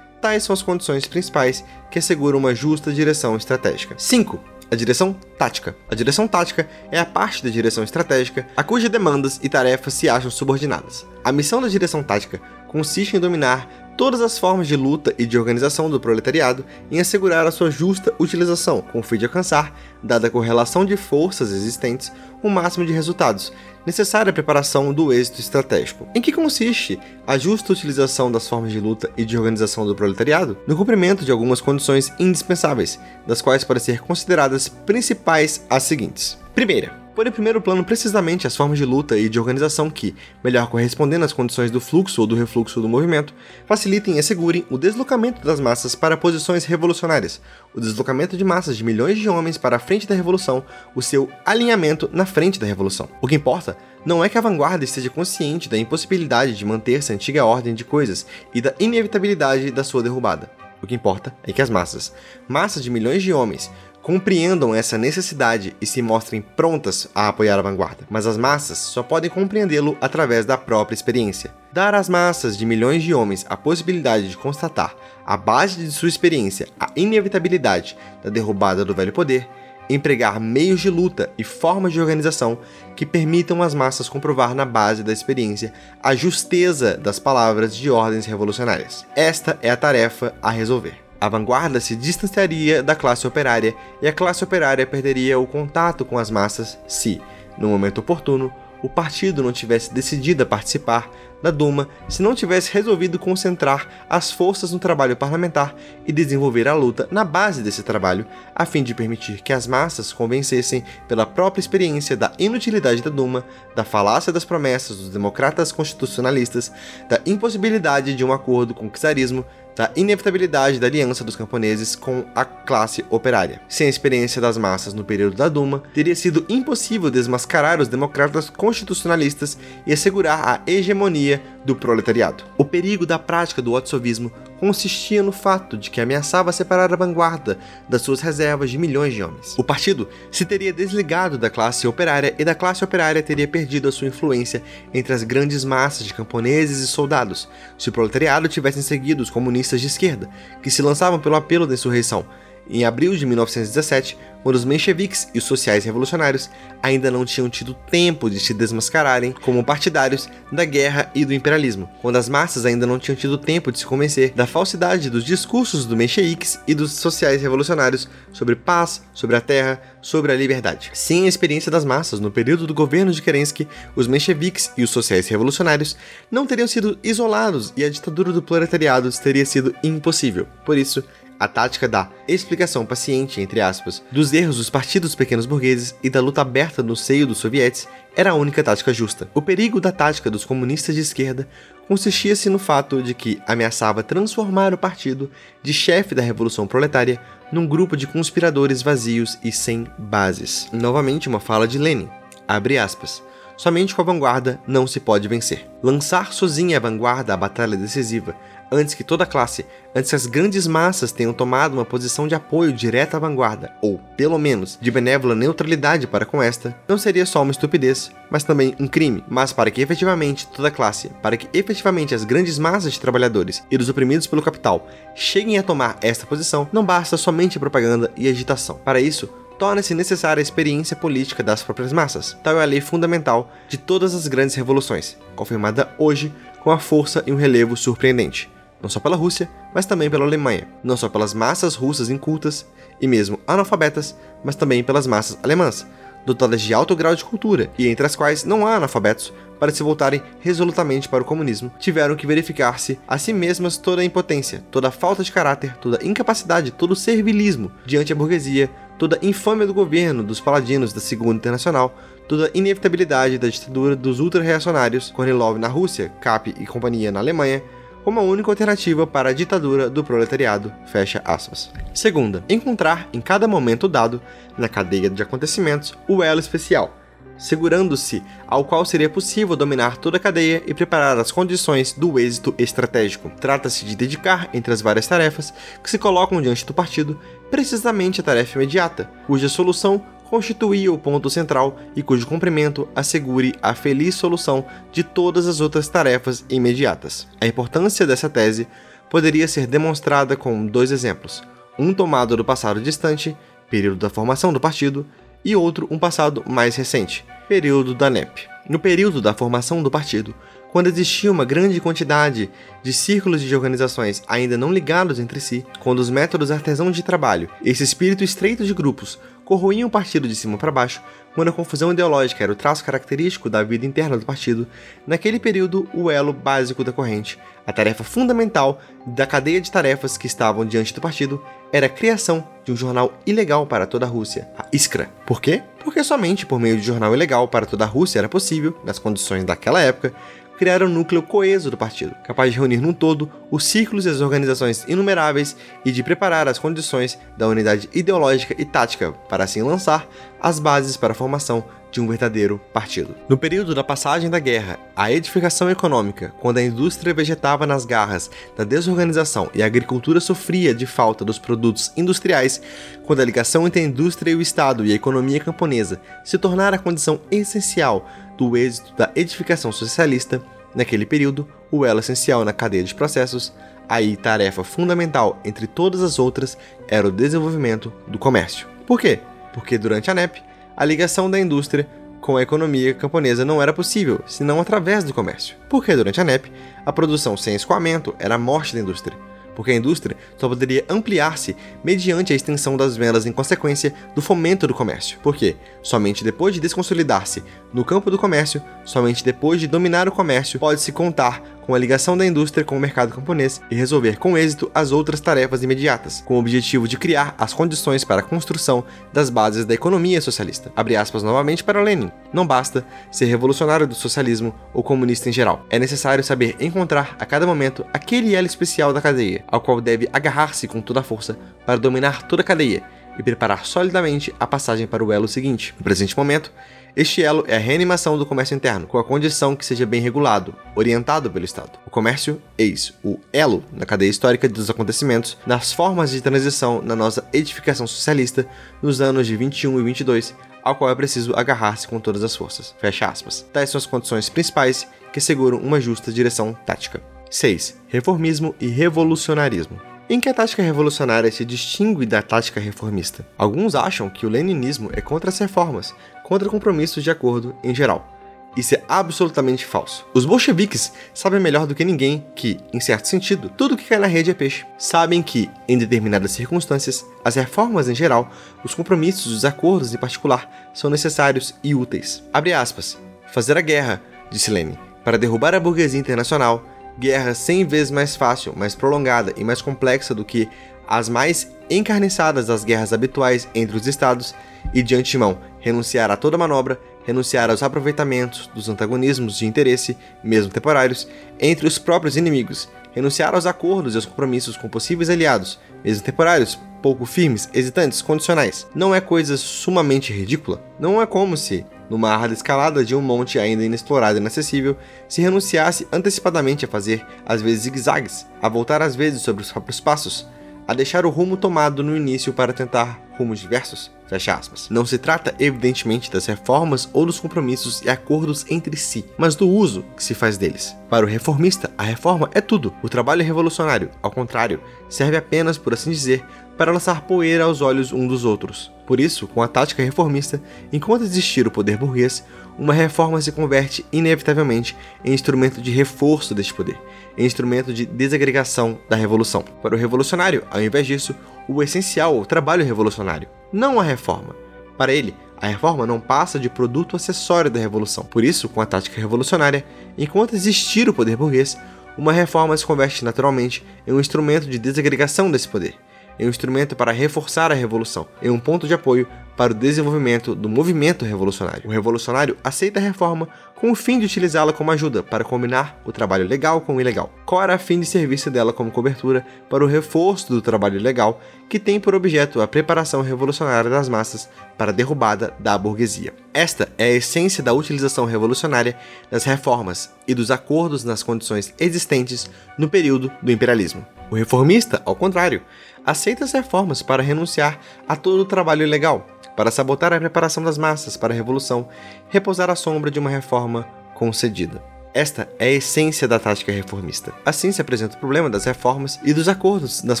[0.22, 3.94] Tais são as condições principais que asseguram uma justa direção estratégica.
[3.98, 4.40] 5.
[4.70, 5.76] A direção tática.
[5.90, 10.08] A direção tática é a parte da direção estratégica a cujas demandas e tarefas se
[10.08, 11.06] acham subordinadas.
[11.22, 15.38] A missão da direção tática consiste em dominar todas as formas de luta e de
[15.38, 20.28] organização do proletariado em assegurar a sua justa utilização, com o fim de alcançar, dada
[20.28, 23.52] a correlação de forças existentes, o máximo de resultados,
[23.86, 26.06] necessária à preparação do êxito estratégico.
[26.14, 30.58] Em que consiste a justa utilização das formas de luta e de organização do proletariado?
[30.66, 36.38] No cumprimento de algumas condições indispensáveis, das quais podem ser consideradas principais as seguintes.
[36.54, 40.68] Primeira, por em primeiro plano precisamente as formas de luta e de organização que, melhor
[40.68, 43.32] correspondendo às condições do fluxo ou do refluxo do movimento,
[43.64, 47.40] facilitem e assegurem o deslocamento das massas para posições revolucionárias,
[47.74, 50.62] o deslocamento de massas de milhões de homens para a frente da revolução,
[50.94, 53.08] o seu alinhamento na frente da revolução.
[53.22, 57.14] O que importa não é que a vanguarda esteja consciente da impossibilidade de manter-se a
[57.14, 60.50] antiga ordem de coisas e da inevitabilidade da sua derrubada.
[60.82, 62.12] O que importa é que as massas,
[62.46, 63.70] massas de milhões de homens,
[64.06, 69.02] compreendam essa necessidade e se mostrem prontas a apoiar a vanguarda, mas as massas só
[69.02, 71.52] podem compreendê-lo através da própria experiência.
[71.72, 74.94] Dar às massas de milhões de homens a possibilidade de constatar,
[75.26, 79.48] à base de sua experiência, a inevitabilidade da derrubada do velho poder,
[79.90, 82.58] empregar meios de luta e formas de organização
[82.94, 88.24] que permitam às massas comprovar na base da experiência a justeza das palavras de ordens
[88.24, 89.04] revolucionárias.
[89.16, 91.05] Esta é a tarefa a resolver.
[91.26, 96.16] A vanguarda se distanciaria da classe operária e a classe operária perderia o contato com
[96.18, 97.20] as massas se,
[97.58, 101.10] no momento oportuno, o partido não tivesse decidido a participar
[101.42, 105.74] da Duma se não tivesse resolvido concentrar as forças no trabalho parlamentar
[106.06, 110.12] e desenvolver a luta na base desse trabalho, a fim de permitir que as massas
[110.12, 116.70] convencessem pela própria experiência da inutilidade da Duma, da falácia das promessas dos democratas constitucionalistas,
[117.08, 119.44] da impossibilidade de um acordo com o czarismo,
[119.76, 123.60] da inevitabilidade da aliança dos camponeses com a classe operária.
[123.68, 128.48] Sem a experiência das massas no período da Duma, teria sido impossível desmascarar os democratas
[128.48, 132.42] constitucionalistas e assegurar a hegemonia do proletariado.
[132.56, 137.58] O perigo da prática do otsovismo consistia no fato de que ameaçava separar a vanguarda
[137.88, 139.54] das suas reservas de milhões de homens.
[139.58, 143.92] O partido se teria desligado da classe operária e da classe operária teria perdido a
[143.92, 149.22] sua influência entre as grandes massas de camponeses e soldados, se o proletariado tivessem seguido
[149.22, 150.28] os comunistas de esquerda,
[150.62, 152.26] que se lançavam pelo apelo da insurreição,
[152.68, 156.48] em abril de 1917, quando os mencheviques e os sociais revolucionários
[156.80, 161.90] ainda não tinham tido tempo de se desmascararem como partidários da guerra e do imperialismo,
[162.00, 165.84] quando as massas ainda não tinham tido tempo de se convencer da falsidade dos discursos
[165.84, 170.92] dos mencheviques e dos sociais revolucionários sobre paz, sobre a terra, sobre a liberdade.
[170.94, 174.90] Sem a experiência das massas no período do governo de Kerensky, os mencheviques e os
[174.90, 175.96] sociais revolucionários
[176.30, 180.46] não teriam sido isolados e a ditadura do proletariado teria sido impossível.
[180.64, 181.02] Por isso,
[181.38, 186.20] a tática da explicação paciente, entre aspas, dos erros dos partidos pequenos burgueses e da
[186.20, 189.28] luta aberta no seio dos sovietes era a única tática justa.
[189.34, 191.46] O perigo da tática dos comunistas de esquerda
[191.86, 195.30] consistia-se no fato de que ameaçava transformar o partido
[195.62, 197.20] de chefe da revolução proletária
[197.52, 200.68] num grupo de conspiradores vazios e sem bases.
[200.72, 202.08] Novamente uma fala de Lenin.
[202.48, 203.22] Abre aspas.
[203.56, 205.66] Somente com a vanguarda não se pode vencer.
[205.82, 208.34] Lançar sozinha a vanguarda à batalha decisiva
[208.70, 212.34] antes que toda a classe, antes que as grandes massas tenham tomado uma posição de
[212.34, 217.26] apoio direta à vanguarda, ou, pelo menos, de benévola neutralidade para com esta, não seria
[217.26, 219.24] só uma estupidez, mas também um crime.
[219.28, 223.62] Mas para que efetivamente toda a classe, para que efetivamente as grandes massas de trabalhadores
[223.70, 228.28] e dos oprimidos pelo capital cheguem a tomar esta posição, não basta somente propaganda e
[228.28, 228.80] agitação.
[228.84, 232.36] Para isso, torna-se necessária a experiência política das próprias massas.
[232.42, 237.22] Tal é a lei fundamental de todas as grandes revoluções, confirmada hoje com a força
[237.26, 241.34] e um relevo surpreendente não só pela Rússia, mas também pela Alemanha, não só pelas
[241.34, 242.66] massas russas incultas
[243.00, 245.86] e mesmo analfabetas, mas também pelas massas alemãs,
[246.24, 249.82] dotadas de alto grau de cultura e entre as quais não há analfabetos, para se
[249.82, 254.88] voltarem resolutamente para o comunismo, tiveram que verificar-se a si mesmas toda a impotência, toda
[254.88, 259.26] a falta de caráter, toda a incapacidade, todo o servilismo diante da burguesia, toda a
[259.26, 261.96] infâmia do governo dos paladinos da Segunda Internacional,
[262.28, 267.62] toda a inevitabilidade da ditadura dos ultra-reacionários, Kornilov na Rússia, Kapp e companhia na Alemanha,
[268.06, 270.72] como a única alternativa para a ditadura do proletariado.
[270.86, 271.72] Fecha aspas.
[271.92, 274.22] Segunda, encontrar em cada momento dado,
[274.56, 276.96] na cadeia de acontecimentos, o elo especial,
[277.36, 282.54] segurando-se ao qual seria possível dominar toda a cadeia e preparar as condições do êxito
[282.58, 283.28] estratégico.
[283.40, 287.18] Trata-se de dedicar, entre as várias tarefas que se colocam diante do partido,
[287.50, 293.74] precisamente a tarefa imediata, cuja solução constituía o ponto central e cujo cumprimento assegure a
[293.74, 297.26] feliz solução de todas as outras tarefas imediatas.
[297.40, 298.66] A importância dessa tese
[299.08, 301.42] poderia ser demonstrada com dois exemplos,
[301.78, 303.36] um tomado do passado distante
[303.70, 305.06] período da formação do partido,
[305.44, 308.48] e outro um passado mais recente, período da NEP.
[308.68, 310.34] No período da formação do partido,
[310.76, 312.50] quando existia uma grande quantidade
[312.82, 317.48] de círculos de organizações ainda não ligados entre si, quando os métodos artesãos de trabalho,
[317.64, 321.00] esse espírito estreito de grupos, corroíam o partido de cima para baixo,
[321.34, 324.66] quando a confusão ideológica era o traço característico da vida interna do partido,
[325.06, 330.26] naquele período o elo básico da corrente, a tarefa fundamental da cadeia de tarefas que
[330.26, 334.46] estavam diante do partido, era a criação de um jornal ilegal para toda a Rússia,
[334.58, 335.10] a Iskra.
[335.24, 335.62] Por quê?
[335.82, 339.44] Porque somente por meio de jornal ilegal para toda a Rússia era possível, nas condições
[339.44, 340.12] daquela época,
[340.56, 344.20] criar um núcleo coeso do partido, capaz de reunir num todo os círculos e as
[344.20, 350.08] organizações inumeráveis e de preparar as condições da unidade ideológica e tática para assim lançar
[350.40, 353.14] as bases para a formação de um verdadeiro partido.
[353.26, 358.30] No período da passagem da guerra, a edificação econômica, quando a indústria vegetava nas garras
[358.54, 362.60] da desorganização e a agricultura sofria de falta dos produtos industriais,
[363.04, 366.76] quando a ligação entre a indústria e o Estado e a economia camponesa se tornara
[366.76, 370.42] a condição essencial do êxito da edificação socialista,
[370.74, 373.52] naquele período, o elo essencial na cadeia de processos,
[373.88, 376.56] aí tarefa fundamental entre todas as outras
[376.88, 378.66] era o desenvolvimento do comércio.
[378.86, 379.20] Por quê?
[379.52, 380.42] Porque durante a NEP,
[380.76, 381.88] a ligação da indústria
[382.20, 385.56] com a economia camponesa não era possível, senão através do comércio.
[385.68, 386.50] Porque durante a NEP,
[386.84, 389.16] a produção sem escoamento era a morte da indústria
[389.56, 394.66] porque a indústria só poderia ampliar-se mediante a extensão das vendas em consequência do fomento
[394.66, 395.18] do comércio.
[395.22, 397.42] Porque somente depois de desconsolidar-se
[397.72, 402.16] no campo do comércio, somente depois de dominar o comércio, pode-se contar com a ligação
[402.16, 406.36] da indústria com o mercado camponês e resolver com êxito as outras tarefas imediatas, com
[406.36, 410.72] o objetivo de criar as condições para a construção das bases da economia socialista.
[410.76, 412.12] Abre aspas novamente para Lenin.
[412.32, 415.66] Não basta ser revolucionário do socialismo ou comunista em geral.
[415.68, 420.08] É necessário saber encontrar a cada momento aquele elo especial da cadeia, ao qual deve
[420.12, 422.84] agarrar-se com toda a força para dominar toda a cadeia
[423.18, 425.74] e preparar solidamente a passagem para o elo seguinte.
[425.78, 426.52] No presente momento,
[426.96, 430.54] este elo é a reanimação do comércio interno, com a condição que seja bem regulado,
[430.74, 431.78] orientado pelo Estado.
[431.86, 436.96] O comércio, eis o elo na cadeia histórica dos acontecimentos, nas formas de transição na
[436.96, 438.48] nossa edificação socialista
[438.80, 442.74] nos anos de 21 e 22, ao qual é preciso agarrar-se com todas as forças.
[442.80, 443.46] Fecha aspas.
[443.52, 447.02] Tais são as condições principais que asseguram uma justa direção tática.
[447.30, 447.76] 6.
[447.88, 449.78] Reformismo e revolucionarismo.
[450.08, 453.26] Em que a tática revolucionária se distingue da tática reformista?
[453.36, 455.92] Alguns acham que o leninismo é contra as reformas,
[456.22, 458.16] contra compromissos de acordo em geral.
[458.56, 460.06] Isso é absolutamente falso.
[460.14, 464.06] Os bolcheviques sabem melhor do que ninguém que, em certo sentido, tudo que cai na
[464.06, 464.64] rede é peixe.
[464.78, 468.30] Sabem que, em determinadas circunstâncias, as reformas em geral,
[468.62, 472.22] os compromissos os acordos em particular, são necessários e úteis.
[472.32, 472.96] Abre aspas.
[473.32, 476.64] Fazer a guerra, disse Lenin, para derrubar a burguesia internacional
[476.98, 480.48] guerra 100 vezes mais fácil, mais prolongada e mais complexa do que
[480.86, 484.34] as mais encarniçadas das guerras habituais entre os estados,
[484.74, 490.52] e de antemão renunciar a toda manobra, renunciar aos aproveitamentos dos antagonismos de interesse, mesmo
[490.52, 491.08] temporários,
[491.40, 496.58] entre os próprios inimigos, renunciar aos acordos e aos compromissos com possíveis aliados, mesmo temporários,
[496.80, 498.66] pouco firmes, hesitantes, condicionais.
[498.74, 500.64] Não é coisa sumamente ridícula?
[500.80, 505.20] Não é como se, numa árida escalada de um monte ainda inexplorado e inacessível, se
[505.20, 510.26] renunciasse antecipadamente a fazer, às vezes, zigue-zagues, a voltar às vezes sobre os próprios passos,
[510.66, 513.94] a deixar o rumo tomado no início para tentar rumos diversos?
[514.08, 514.68] Fecha aspas.
[514.70, 519.48] Não se trata, evidentemente, das reformas ou dos compromissos e acordos entre si, mas do
[519.48, 520.76] uso que se faz deles.
[520.88, 522.72] Para o reformista, a reforma é tudo.
[522.82, 526.24] O trabalho é revolucionário, ao contrário, serve apenas, por assim dizer,
[526.56, 528.72] para lançar poeira aos olhos um dos outros.
[528.86, 530.40] Por isso, com a tática reformista,
[530.72, 532.24] enquanto existir o poder burguês,
[532.58, 536.78] uma reforma se converte inevitavelmente em instrumento de reforço deste poder,
[537.16, 539.42] em instrumento de desagregação da revolução.
[539.62, 541.14] Para o revolucionário, ao invés disso,
[541.48, 544.34] o essencial é o trabalho revolucionário, não a reforma.
[544.76, 548.04] Para ele, a reforma não passa de produto acessório da revolução.
[548.04, 549.64] Por isso, com a tática revolucionária,
[549.96, 551.58] enquanto existir o poder burguês,
[551.96, 555.74] uma reforma se converte naturalmente em um instrumento de desagregação desse poder
[556.18, 560.34] é um instrumento para reforçar a revolução, é um ponto de apoio para o desenvolvimento
[560.34, 561.68] do movimento revolucionário.
[561.68, 565.92] O revolucionário aceita a reforma com o fim de utilizá-la como ajuda para combinar o
[565.92, 567.12] trabalho legal com o ilegal.
[567.24, 571.58] Cora a fim de servir-se dela como cobertura para o reforço do trabalho legal, que
[571.58, 576.14] tem por objeto a preparação revolucionária das massas para a derrubada da burguesia.
[576.32, 578.76] Esta é a essência da utilização revolucionária
[579.10, 583.86] das reformas e dos acordos nas condições existentes no período do imperialismo.
[584.10, 585.42] O reformista, ao contrário,
[585.86, 590.58] aceita as reformas para renunciar a todo o trabalho ilegal, para sabotar a preparação das
[590.58, 591.68] massas para a revolução,
[592.08, 593.62] repousar à sombra de uma reforma
[593.94, 594.62] concedida.
[594.92, 597.12] Esta é a essência da tática reformista.
[597.24, 600.00] Assim se apresenta o problema das reformas e dos acordos nas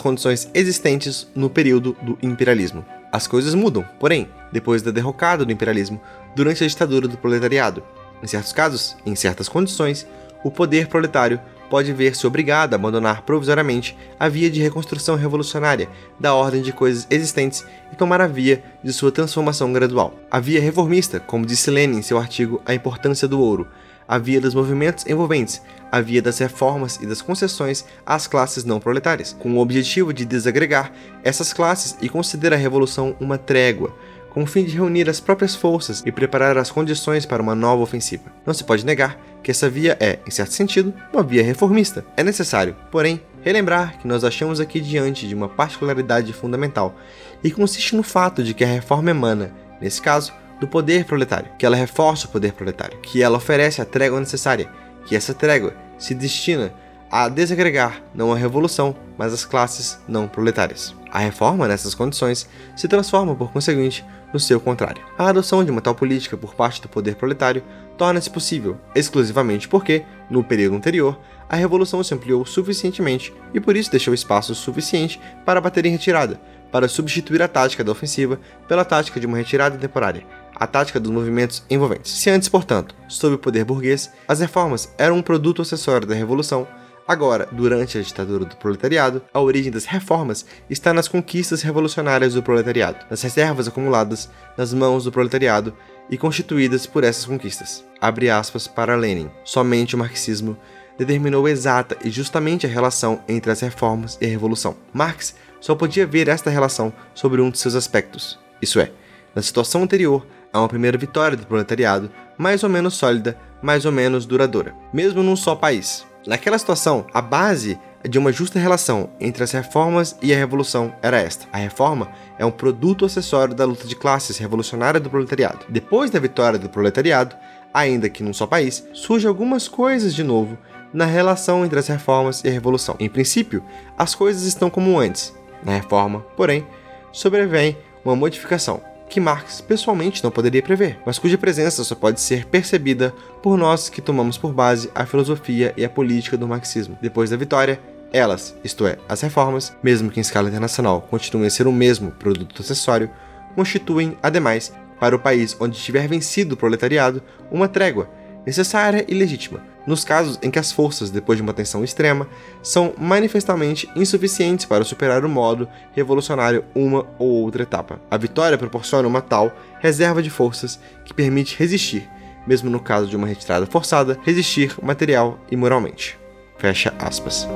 [0.00, 2.82] condições existentes no período do imperialismo.
[3.12, 6.00] As coisas mudam, porém, depois da derrocada do imperialismo
[6.34, 7.82] durante a ditadura do proletariado.
[8.22, 10.06] Em certos casos, em certas condições,
[10.42, 16.34] o poder proletário pode ver-se obrigado a abandonar provisoriamente a via de reconstrução revolucionária da
[16.34, 20.14] ordem de coisas existentes e tomar a via de sua transformação gradual.
[20.30, 23.66] A via reformista, como disse Lenin em seu artigo A Importância do Ouro,
[24.08, 28.78] a via dos movimentos envolventes, a via das reformas e das concessões às classes não
[28.78, 30.92] proletárias, com o objetivo de desagregar
[31.24, 33.94] essas classes e considerar a revolução uma trégua,
[34.36, 37.82] com o fim de reunir as próprias forças e preparar as condições para uma nova
[37.82, 38.24] ofensiva.
[38.44, 42.04] Não se pode negar que essa via é, em certo sentido, uma via reformista.
[42.18, 46.94] É necessário, porém, relembrar que nós achamos aqui diante de uma particularidade fundamental,
[47.42, 51.64] e consiste no fato de que a reforma emana, nesse caso, do poder proletário, que
[51.64, 54.68] ela reforça o poder proletário, que ela oferece a trégua necessária,
[55.06, 56.74] que essa trégua se destina
[57.10, 60.94] a desagregar não a revolução, mas as classes não proletárias.
[61.10, 65.02] A reforma, nessas condições, se transforma, por conseguinte, no seu contrário.
[65.16, 67.62] A adoção de uma tal política por parte do poder proletário
[67.96, 73.90] torna-se possível exclusivamente porque, no período anterior, a revolução se ampliou suficientemente e por isso
[73.90, 76.40] deixou espaço suficiente para bater em retirada,
[76.70, 81.12] para substituir a tática da ofensiva pela tática de uma retirada temporária, a tática dos
[81.12, 82.12] movimentos envolventes.
[82.12, 86.66] Se antes, portanto, sob o poder burguês, as reformas eram um produto acessório da revolução,
[87.08, 92.42] Agora, durante a ditadura do proletariado, a origem das reformas está nas conquistas revolucionárias do
[92.42, 95.72] proletariado, nas reservas acumuladas nas mãos do proletariado
[96.10, 97.84] e constituídas por essas conquistas.
[98.00, 99.30] Abre aspas para Lenin.
[99.44, 100.56] Somente o marxismo
[100.98, 104.76] determinou exata e justamente a relação entre as reformas e a revolução.
[104.92, 108.90] Marx só podia ver esta relação sobre um de seus aspectos, isso é,
[109.34, 113.92] na situação anterior a uma primeira vitória do proletariado, mais ou menos sólida, mais ou
[113.92, 116.06] menos duradoura, mesmo num só país.
[116.26, 121.20] Naquela situação, a base de uma justa relação entre as reformas e a revolução era
[121.20, 121.46] esta.
[121.52, 125.66] A reforma é um produto acessório da luta de classes revolucionária do proletariado.
[125.68, 127.36] Depois da vitória do proletariado,
[127.72, 130.58] ainda que num só país, surgem algumas coisas de novo
[130.92, 132.96] na relação entre as reformas e a revolução.
[132.98, 133.62] Em princípio,
[133.96, 135.32] as coisas estão como antes.
[135.62, 136.66] Na reforma, porém,
[137.12, 142.44] sobrevém uma modificação que Marx pessoalmente não poderia prever, mas cuja presença só pode ser
[142.46, 146.98] percebida por nós que tomamos por base a filosofia e a política do marxismo.
[147.00, 147.80] Depois da vitória,
[148.12, 152.10] elas, isto é, as reformas, mesmo que em escala internacional continuem a ser o mesmo
[152.12, 153.10] produto acessório,
[153.54, 158.08] constituem, ademais, para o país onde tiver vencido o proletariado, uma trégua
[158.44, 162.28] necessária e legítima, nos casos em que as forças, depois de uma tensão extrema,
[162.62, 168.00] são manifestamente insuficientes para superar o modo revolucionário uma ou outra etapa.
[168.10, 172.08] A vitória proporciona uma tal reserva de forças que permite resistir,
[172.46, 176.18] mesmo no caso de uma retirada forçada, resistir material e moralmente.
[176.58, 177.46] Fecha aspas.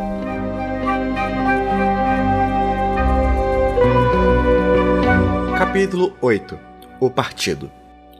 [5.58, 6.58] Capítulo 8
[6.98, 7.70] O Partido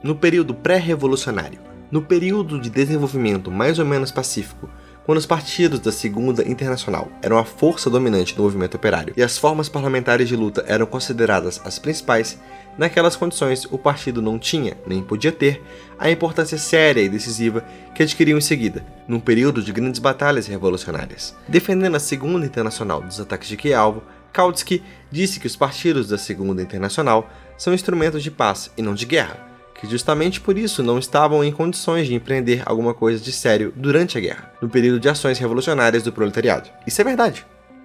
[0.01, 1.59] No período pré-revolucionário,
[1.91, 4.69] no período de desenvolvimento mais ou menos pacífico,
[5.03, 9.37] quando os partidos da Segunda Internacional eram a força dominante do movimento operário e as
[9.37, 12.39] formas parlamentares de luta eram consideradas as principais,
[12.77, 15.61] naquelas condições o partido não tinha, nem podia ter,
[15.97, 21.35] a importância séria e decisiva que adquiriu em seguida, num período de grandes batalhas revolucionárias.
[21.47, 24.01] Defendendo a Segunda Internacional dos ataques de Kiev,
[24.31, 29.05] Kautsky disse que os partidos da Segunda Internacional são instrumentos de paz e não de
[29.05, 29.50] guerra,
[29.81, 34.15] que justamente por isso não estavam em condições de empreender alguma coisa de sério durante
[34.15, 36.69] a guerra, no período de ações revolucionárias do proletariado.
[36.85, 37.43] Isso é verdade.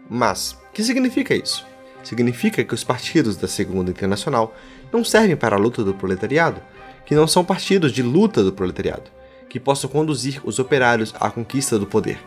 [0.08, 1.64] Mas, que significa isso?
[2.04, 4.54] Significa que os partidos da Segunda Internacional
[4.92, 6.60] não servem para a luta do proletariado,
[7.06, 9.10] que não são partidos de luta do proletariado,
[9.48, 12.18] que possam conduzir os operários à conquista do poder,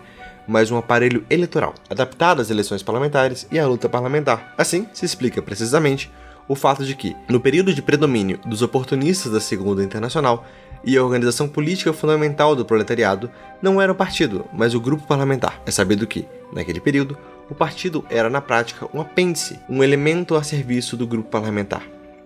[0.47, 4.51] mas um aparelho eleitoral, adaptado às eleições parlamentares e à luta parlamentar.
[4.57, 6.11] Assim, se explica precisamente
[6.49, 10.45] o fato de que, no período de predomínio dos oportunistas da Segunda Internacional
[10.83, 13.29] e a organização política fundamental do proletariado,
[13.61, 15.61] não era o partido, mas o grupo parlamentar.
[15.63, 17.15] É sabido que, naquele período,
[17.49, 21.83] o partido era na prática um apêndice, um elemento a serviço do grupo parlamentar.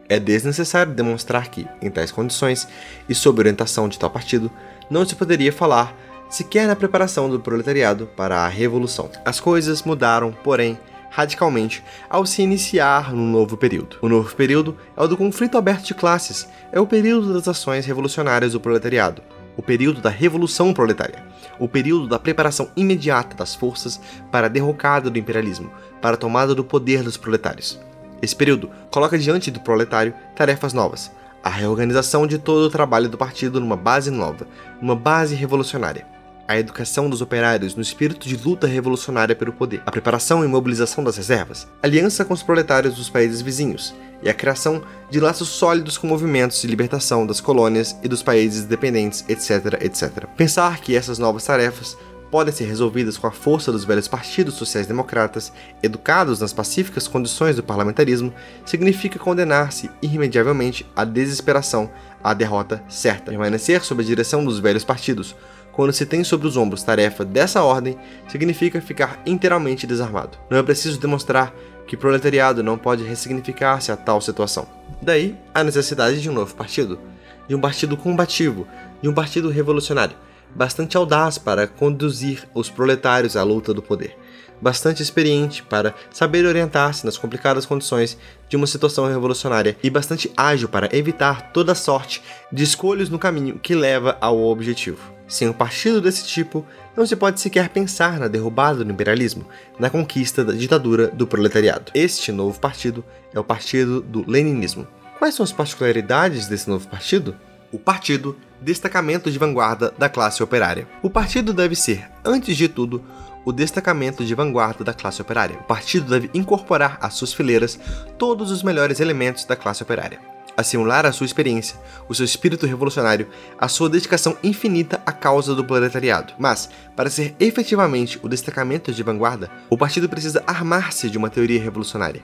[0.07, 2.65] É desnecessário demonstrar que, em tais condições
[3.09, 4.49] e sob orientação de tal partido,
[4.89, 5.97] não se poderia falar
[6.30, 9.09] sequer na preparação do proletariado para a revolução.
[9.26, 10.78] As coisas mudaram, porém,
[11.14, 13.97] radicalmente ao se iniciar no novo período.
[14.01, 17.86] O novo período é o do conflito aberto de classes, é o período das ações
[17.86, 19.22] revolucionárias do proletariado,
[19.55, 21.24] o período da revolução proletária,
[21.59, 24.01] o período da preparação imediata das forças
[24.32, 25.70] para a derrocada do imperialismo,
[26.01, 27.80] para a tomada do poder dos proletários.
[28.20, 31.11] Esse período coloca diante do proletário tarefas novas,
[31.43, 34.47] a reorganização de todo o trabalho do partido numa base nova,
[34.82, 36.07] numa base revolucionária.
[36.48, 41.04] A educação dos operários no espírito de luta revolucionária pelo poder, a preparação e mobilização
[41.04, 45.98] das reservas, aliança com os proletários dos países vizinhos e a criação de laços sólidos
[45.98, 50.26] com movimentos de libertação das colônias e dos países dependentes, etc, etc.
[50.38, 51.98] Pensar que essas novas tarefas
[52.34, 57.62] podem ser resolvidas com a força dos velhos partidos sociais-democratas, educados nas pacíficas condições do
[57.62, 58.34] parlamentarismo,
[58.66, 61.91] significa condenar-se irremediavelmente à desesperação,
[62.24, 63.30] à derrota certa.
[63.30, 65.36] Permanecer sob a direção dos velhos partidos,
[65.74, 67.97] quando se tem sobre os ombros tarefa dessa ordem,
[68.30, 70.38] significa ficar inteiramente desarmado.
[70.49, 71.53] Não é preciso demonstrar
[71.88, 74.67] que proletariado não pode ressignificar-se a tal situação.
[75.01, 76.99] Daí a necessidade de um novo partido,
[77.47, 78.65] de um partido combativo,
[79.01, 80.15] de um partido revolucionário,
[80.55, 84.15] bastante audaz para conduzir os proletários à luta do poder,
[84.61, 88.17] bastante experiente para saber orientar-se nas complicadas condições
[88.47, 92.21] de uma situação revolucionária e bastante ágil para evitar toda sorte
[92.51, 95.11] de escolhas no caminho que leva ao objetivo.
[95.34, 96.63] Sem um partido desse tipo,
[96.95, 99.47] não se pode sequer pensar na derrubada do imperialismo,
[99.79, 101.91] na conquista da ditadura do proletariado.
[101.95, 103.03] Este novo partido
[103.34, 104.86] é o Partido do Leninismo.
[105.17, 107.36] Quais são as particularidades desse novo partido?
[107.71, 110.88] O Partido Destacamento de Vanguarda da Classe Operária.
[111.01, 113.03] O partido deve ser, antes de tudo,
[113.43, 115.57] o destacamento de vanguarda da classe operária.
[115.57, 117.79] O partido deve incorporar às suas fileiras
[118.19, 121.78] todos os melhores elementos da classe operária a simular a sua experiência,
[122.08, 123.28] o seu espírito revolucionário,
[123.58, 126.34] a sua dedicação infinita à causa do proletariado.
[126.38, 131.62] Mas, para ser efetivamente o destacamento de vanguarda, o partido precisa armar-se de uma teoria
[131.62, 132.22] revolucionária.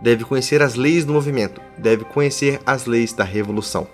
[0.00, 3.86] Deve conhecer as leis do movimento, deve conhecer as leis da revolução.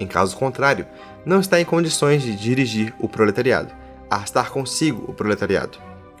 [0.00, 0.86] Em caso contrário,
[1.24, 3.72] não está em condições de dirigir o proletariado,
[4.10, 5.78] arrastar consigo o proletariado.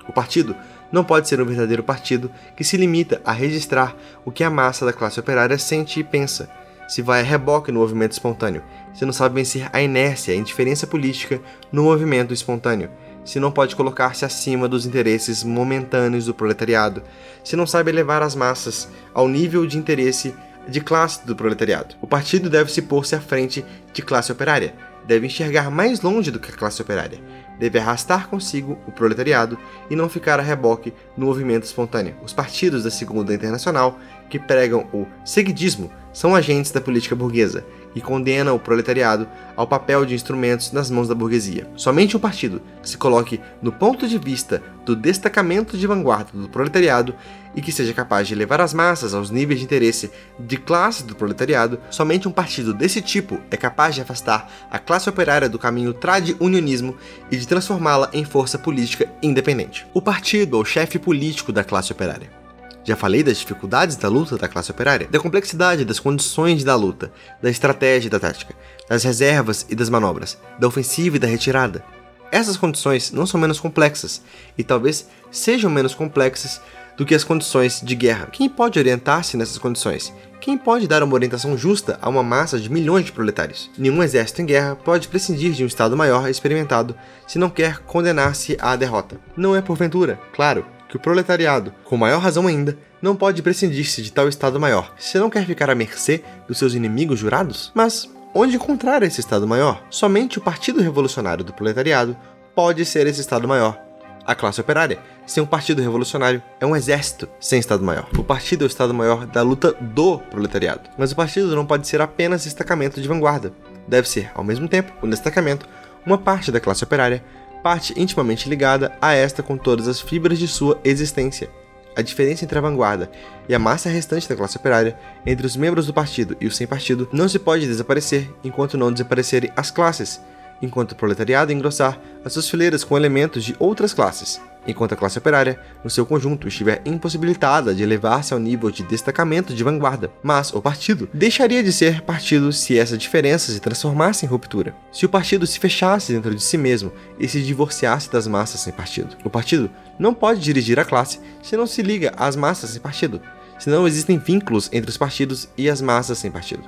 [0.08, 0.54] O partido
[0.92, 4.84] não pode ser um verdadeiro partido que se limita a registrar o que a massa
[4.84, 6.48] da classe operária sente e pensa,
[6.88, 8.62] se vai a reboque no movimento espontâneo,
[8.92, 11.40] se não sabe vencer a inércia e a indiferença política
[11.72, 12.90] no movimento espontâneo,
[13.24, 17.02] se não pode colocar-se acima dos interesses momentâneos do proletariado,
[17.42, 20.34] se não sabe elevar as massas ao nível de interesse
[20.68, 21.94] de classe do proletariado.
[22.00, 24.74] O partido deve se pôr-se à frente de classe operária,
[25.06, 27.18] deve enxergar mais longe do que a classe operária,
[27.58, 29.58] deve arrastar consigo o proletariado
[29.90, 32.14] e não ficar a reboque no movimento espontâneo.
[32.22, 33.98] Os partidos da Segunda Internacional,
[34.34, 37.64] que pregam o seguidismo, são agentes da política burguesa
[37.94, 41.70] e condenam o proletariado ao papel de instrumentos nas mãos da burguesia.
[41.76, 46.48] Somente um partido que se coloque no ponto de vista do destacamento de vanguarda do
[46.48, 47.14] proletariado
[47.54, 51.14] e que seja capaz de levar as massas aos níveis de interesse de classe do
[51.14, 55.94] proletariado, somente um partido desse tipo é capaz de afastar a classe operária do caminho
[55.94, 56.96] trad-unionismo
[57.30, 59.86] e de transformá-la em força política independente.
[59.94, 62.43] O partido é o chefe político da classe operária.
[62.84, 67.10] Já falei das dificuldades da luta da classe operária, da complexidade das condições da luta,
[67.42, 68.54] da estratégia e da tática,
[68.88, 71.82] das reservas e das manobras, da ofensiva e da retirada.
[72.30, 74.20] Essas condições não são menos complexas,
[74.58, 76.60] e talvez sejam menos complexas
[76.96, 78.28] do que as condições de guerra.
[78.30, 80.12] Quem pode orientar-se nessas condições?
[80.40, 83.70] Quem pode dar uma orientação justa a uma massa de milhões de proletários?
[83.78, 86.94] Nenhum exército em guerra pode prescindir de um Estado maior experimentado
[87.26, 89.18] se não quer condenar-se à derrota.
[89.36, 94.12] Não é porventura, claro, que o proletariado, com maior razão ainda, não pode prescindir-se de
[94.12, 97.72] tal Estado maior, se não quer ficar à mercê dos seus inimigos jurados?
[97.74, 99.82] Mas onde encontrar esse Estado maior?
[99.90, 102.16] Somente o Partido Revolucionário do Proletariado
[102.54, 103.76] pode ser esse Estado maior.
[104.24, 108.08] A classe operária, sem um partido revolucionário, é um exército sem Estado-Maior.
[108.16, 110.88] O partido é o Estado-Maior da luta do proletariado.
[110.96, 113.52] Mas o partido não pode ser apenas destacamento de vanguarda.
[113.86, 115.68] Deve ser, ao mesmo tempo, um destacamento,
[116.06, 117.22] uma parte da classe operária
[117.64, 121.48] parte intimamente ligada a esta com todas as fibras de sua existência.
[121.96, 123.10] A diferença entre a vanguarda
[123.48, 126.66] e a massa restante da classe operária, entre os membros do partido e os sem
[126.66, 130.20] partido, não se pode desaparecer enquanto não desaparecerem as classes,
[130.60, 135.18] enquanto o proletariado engrossar as suas fileiras com elementos de outras classes enquanto a classe
[135.18, 140.10] operária, no seu conjunto, estiver impossibilitada de elevar-se ao nível de destacamento de vanguarda.
[140.22, 144.74] Mas o partido deixaria de ser partido se essa diferença se transformasse em ruptura.
[144.92, 148.72] Se o partido se fechasse dentro de si mesmo e se divorciasse das massas sem
[148.72, 149.16] partido.
[149.24, 153.20] O partido não pode dirigir a classe se não se liga às massas sem partido,
[153.58, 156.64] se não existem vínculos entre os partidos e as massas sem partido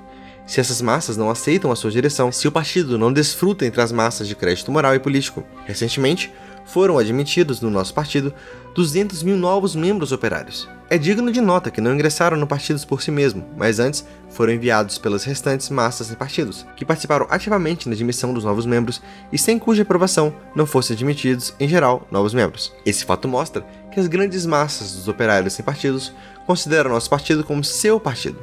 [0.46, 3.90] se essas massas não aceitam a sua direção, se o partido não desfruta entre as
[3.90, 5.44] massas de crédito moral e político.
[5.64, 6.32] Recentemente,
[6.64, 8.32] foram admitidos no nosso partido
[8.74, 10.68] 200 mil novos membros operários.
[10.88, 14.52] É digno de nota que não ingressaram no partido por si mesmo, mas antes foram
[14.52, 19.38] enviados pelas restantes massas e partidos, que participaram ativamente na admissão dos novos membros e
[19.38, 22.72] sem cuja aprovação não fossem admitidos, em geral, novos membros.
[22.84, 26.12] Esse fato mostra que as grandes massas dos operários sem partidos
[26.46, 28.38] consideram nosso partido como seu partido,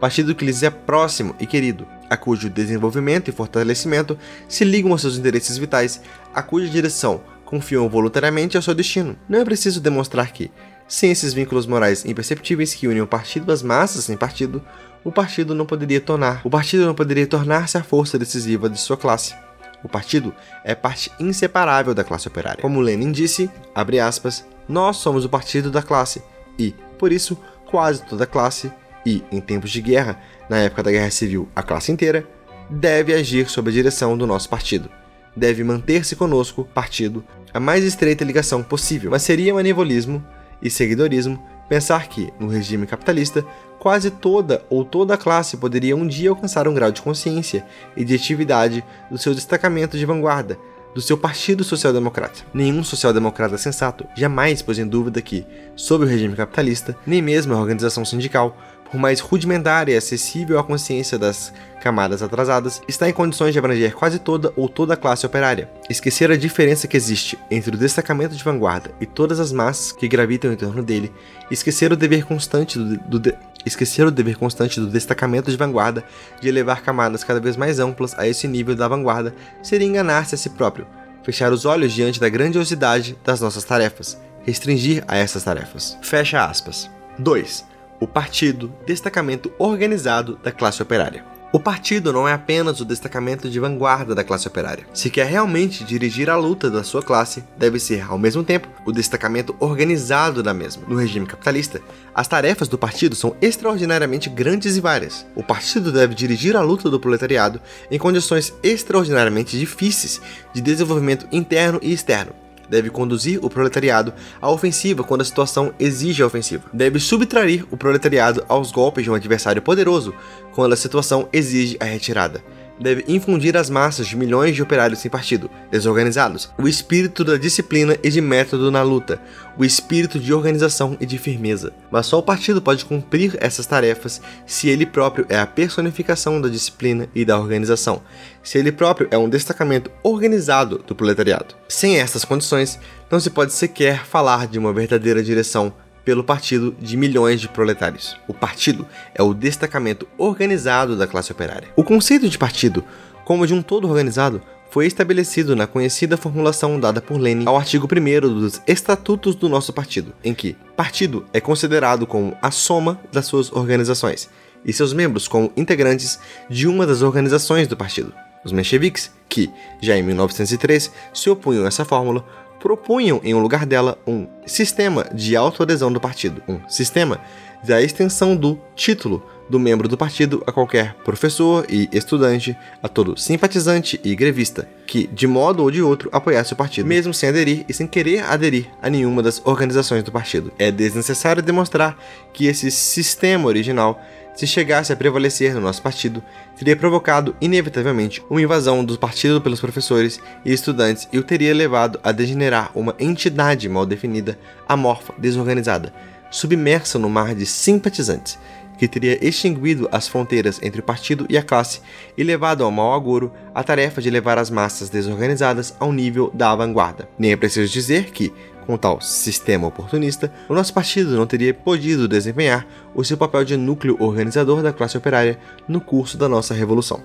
[0.00, 4.18] partido que lhes é próximo e querido, a cujo desenvolvimento e fortalecimento
[4.48, 6.00] se ligam aos seus interesses vitais,
[6.34, 9.16] a cuja direção confiam voluntariamente ao seu destino.
[9.28, 10.50] Não é preciso demonstrar que,
[10.88, 14.62] sem esses vínculos morais imperceptíveis que unem o partido às massas sem partido,
[15.04, 18.96] o partido não poderia tornar, o partido não poderia tornar-se a força decisiva de sua
[18.96, 19.34] classe.
[19.82, 20.34] O partido
[20.64, 22.60] é parte inseparável da classe operária.
[22.60, 26.22] Como Lenin disse, abre aspas, nós somos o partido da classe
[26.58, 27.38] e, por isso,
[27.70, 28.72] quase toda classe
[29.06, 32.26] e, em tempos de guerra, na época da Guerra Civil, a classe inteira,
[32.68, 34.90] deve agir sob a direção do nosso partido.
[35.36, 39.10] Deve manter-se conosco, partido, a mais estreita ligação possível.
[39.12, 40.24] Mas seria manevolismo
[40.60, 43.44] e seguidorismo pensar que, no regime capitalista,
[43.78, 47.64] quase toda ou toda a classe poderia um dia alcançar um grau de consciência
[47.96, 50.58] e de atividade do seu destacamento de vanguarda,
[50.94, 52.40] do seu Partido Social-Democrata.
[52.54, 55.46] Nenhum social-democrata sensato jamais pôs em dúvida que,
[55.76, 58.56] sob o regime capitalista, nem mesmo a organização sindical
[58.90, 63.94] por mais rudimentar e acessível à consciência das camadas atrasadas, está em condições de abranger
[63.94, 65.70] quase toda ou toda a classe operária.
[65.88, 70.08] Esquecer a diferença que existe entre o destacamento de vanguarda e todas as massas que
[70.08, 71.12] gravitam em torno dele,
[71.50, 73.34] esquecer o dever constante do, do de,
[73.64, 76.04] esquecer o dever constante do destacamento de vanguarda
[76.40, 80.38] de elevar camadas cada vez mais amplas a esse nível da vanguarda, seria enganar-se a
[80.38, 80.86] si próprio,
[81.22, 85.96] fechar os olhos diante da grandiosidade das nossas tarefas, restringir a essas tarefas.
[86.02, 86.90] Fecha aspas.
[87.18, 91.24] 2 o partido, destacamento organizado da classe operária.
[91.52, 94.86] O partido não é apenas o destacamento de vanguarda da classe operária.
[94.92, 98.92] Se quer realmente dirigir a luta da sua classe, deve ser, ao mesmo tempo, o
[98.92, 100.82] destacamento organizado da mesma.
[100.86, 101.80] No regime capitalista,
[102.14, 105.24] as tarefas do partido são extraordinariamente grandes e várias.
[105.34, 107.58] O partido deve dirigir a luta do proletariado
[107.90, 110.20] em condições extraordinariamente difíceis
[110.52, 112.34] de desenvolvimento interno e externo,
[112.68, 116.64] deve conduzir o proletariado à ofensiva quando a situação exige a ofensiva.
[116.72, 120.14] Deve subtrair o proletariado aos golpes de um adversário poderoso
[120.54, 122.42] quando a situação exige a retirada
[122.80, 127.96] deve infundir às massas de milhões de operários sem partido, desorganizados, o espírito da disciplina
[128.02, 129.20] e de método na luta,
[129.56, 131.72] o espírito de organização e de firmeza.
[131.90, 136.48] Mas só o partido pode cumprir essas tarefas se ele próprio é a personificação da
[136.48, 138.02] disciplina e da organização,
[138.42, 141.54] se ele próprio é um destacamento organizado do proletariado.
[141.68, 142.78] Sem essas condições,
[143.10, 145.72] não se pode sequer falar de uma verdadeira direção
[146.06, 148.16] pelo partido de milhões de proletários.
[148.28, 151.68] O partido é o destacamento organizado da classe operária.
[151.74, 152.84] O conceito de partido,
[153.24, 154.40] como de um todo organizado,
[154.70, 159.72] foi estabelecido na conhecida formulação dada por Lenin ao artigo 1 dos Estatutos do nosso
[159.72, 164.30] partido, em que partido é considerado como a soma das suas organizações
[164.64, 168.12] e seus membros como integrantes de uma das organizações do partido.
[168.44, 169.50] Os mencheviques, que,
[169.80, 172.24] já em 1903, se opunham a essa fórmula,
[172.60, 177.20] propunham em um lugar dela um sistema de autoadesão do partido, um sistema
[177.64, 183.16] da extensão do título do membro do partido a qualquer professor e estudante, a todo
[183.16, 187.64] simpatizante e grevista, que, de modo ou de outro, apoiasse o partido, mesmo sem aderir
[187.68, 190.52] e sem querer aderir a nenhuma das organizações do partido.
[190.58, 191.96] É desnecessário demonstrar
[192.32, 194.00] que esse sistema original
[194.36, 196.22] se chegasse a prevalecer no nosso partido,
[196.56, 201.98] teria provocado inevitavelmente uma invasão do partido pelos professores e estudantes e o teria levado
[202.04, 205.92] a degenerar uma entidade mal definida, amorfa, desorganizada,
[206.30, 208.38] submersa no mar de simpatizantes,
[208.76, 211.80] que teria extinguido as fronteiras entre o partido e a classe
[212.16, 216.54] e levado ao mau agouro a tarefa de levar as massas desorganizadas ao nível da
[216.54, 217.08] vanguarda.
[217.18, 218.32] Nem é preciso dizer que,
[218.66, 223.56] com tal sistema oportunista, o nosso partido não teria podido desempenhar o seu papel de
[223.56, 225.38] núcleo organizador da classe operária
[225.68, 227.00] no curso da nossa revolução.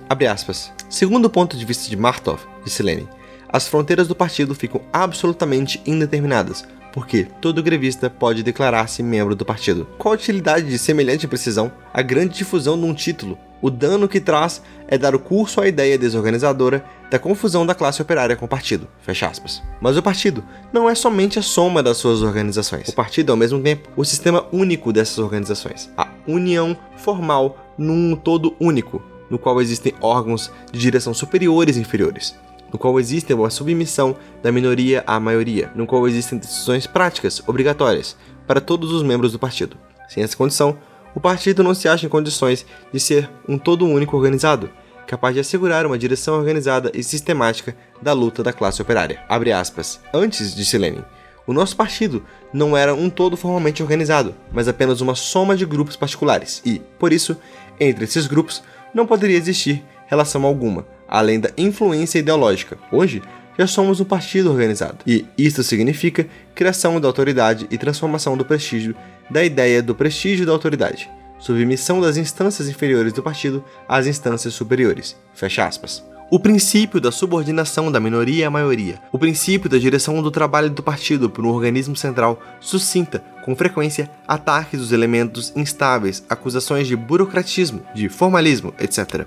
[0.90, 3.08] Segundo o ponto de vista de Martov, disse Lenin,
[3.48, 9.88] as fronteiras do partido ficam absolutamente indeterminadas, porque todo grevista pode declarar-se membro do partido.
[9.98, 11.72] Qual a utilidade de semelhante precisão?
[11.92, 13.38] A grande difusão de um título.
[13.60, 18.02] O dano que traz é dar o curso à ideia desorganizadora da confusão da classe
[18.02, 18.88] operária com o partido.
[19.00, 19.62] Fecha aspas.
[19.80, 22.88] Mas o partido não é somente a soma das suas organizações.
[22.88, 25.90] O partido é ao mesmo tempo o sistema único dessas organizações.
[25.96, 32.34] A união formal num todo único, no qual existem órgãos de direção superiores e inferiores
[32.72, 38.16] no qual existe uma submissão da minoria à maioria, no qual existem decisões práticas obrigatórias
[38.46, 39.76] para todos os membros do partido.
[40.08, 40.78] Sem essa condição,
[41.14, 44.70] o partido não se acha em condições de ser um todo único organizado,
[45.06, 49.20] capaz de assegurar uma direção organizada e sistemática da luta da classe operária.
[49.58, 51.04] Aspas, Antes, disse Lenin,
[51.46, 55.96] o nosso partido não era um todo formalmente organizado, mas apenas uma soma de grupos
[55.96, 57.36] particulares, e, por isso,
[57.78, 58.62] entre esses grupos
[58.94, 62.78] não poderia existir relação alguma, além da influência ideológica.
[62.90, 63.22] Hoje,
[63.58, 68.96] já somos um partido organizado, e isso significa criação da autoridade e transformação do prestígio
[69.30, 75.14] da ideia do prestígio da autoridade, submissão das instâncias inferiores do partido às instâncias superiores.
[75.34, 76.02] Fecha aspas.
[76.30, 80.82] o princípio da subordinação da minoria à maioria, o princípio da direção do trabalho do
[80.82, 87.82] partido por um organismo central suscita, com frequência, ataques dos elementos instáveis, acusações de burocratismo,
[87.94, 89.26] de formalismo, etc.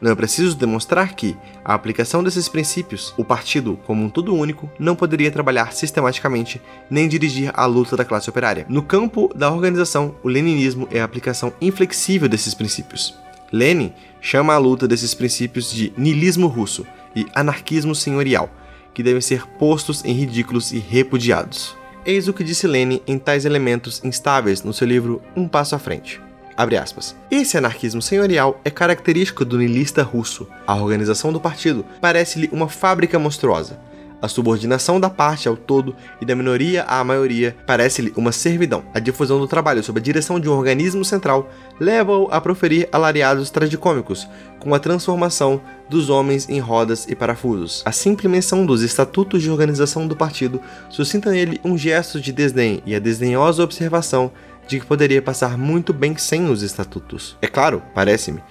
[0.00, 4.70] Não é preciso demonstrar que, a aplicação desses princípios, o partido, como um todo único,
[4.78, 8.66] não poderia trabalhar sistematicamente nem dirigir a luta da classe operária.
[8.68, 13.14] No campo da organização, o leninismo é a aplicação inflexível desses princípios.
[13.52, 18.50] Lenin chama a luta desses princípios de niilismo russo e anarquismo senhorial,
[18.94, 21.76] que devem ser postos em ridículos e repudiados.
[22.04, 25.78] Eis o que disse Lenin em tais elementos instáveis no seu livro Um Passo à
[25.78, 26.20] Frente.
[27.30, 30.46] Esse anarquismo senhorial é característico do niilista russo.
[30.66, 33.78] A organização do partido parece-lhe uma fábrica monstruosa.
[34.22, 38.84] A subordinação da parte ao todo e da minoria à maioria parece-lhe uma servidão.
[38.94, 41.50] A difusão do trabalho sob a direção de um organismo central
[41.80, 44.28] leva-o a proferir alariados tragicômicos,
[44.60, 47.82] com a transformação dos homens em rodas e parafusos.
[47.84, 52.80] A simples menção dos estatutos de organização do partido suscita nele um gesto de desdém
[52.86, 54.30] e a desdenhosa observação
[54.66, 57.36] de que poderia passar muito bem sem os estatutos.
[57.42, 58.42] É claro, parece-me,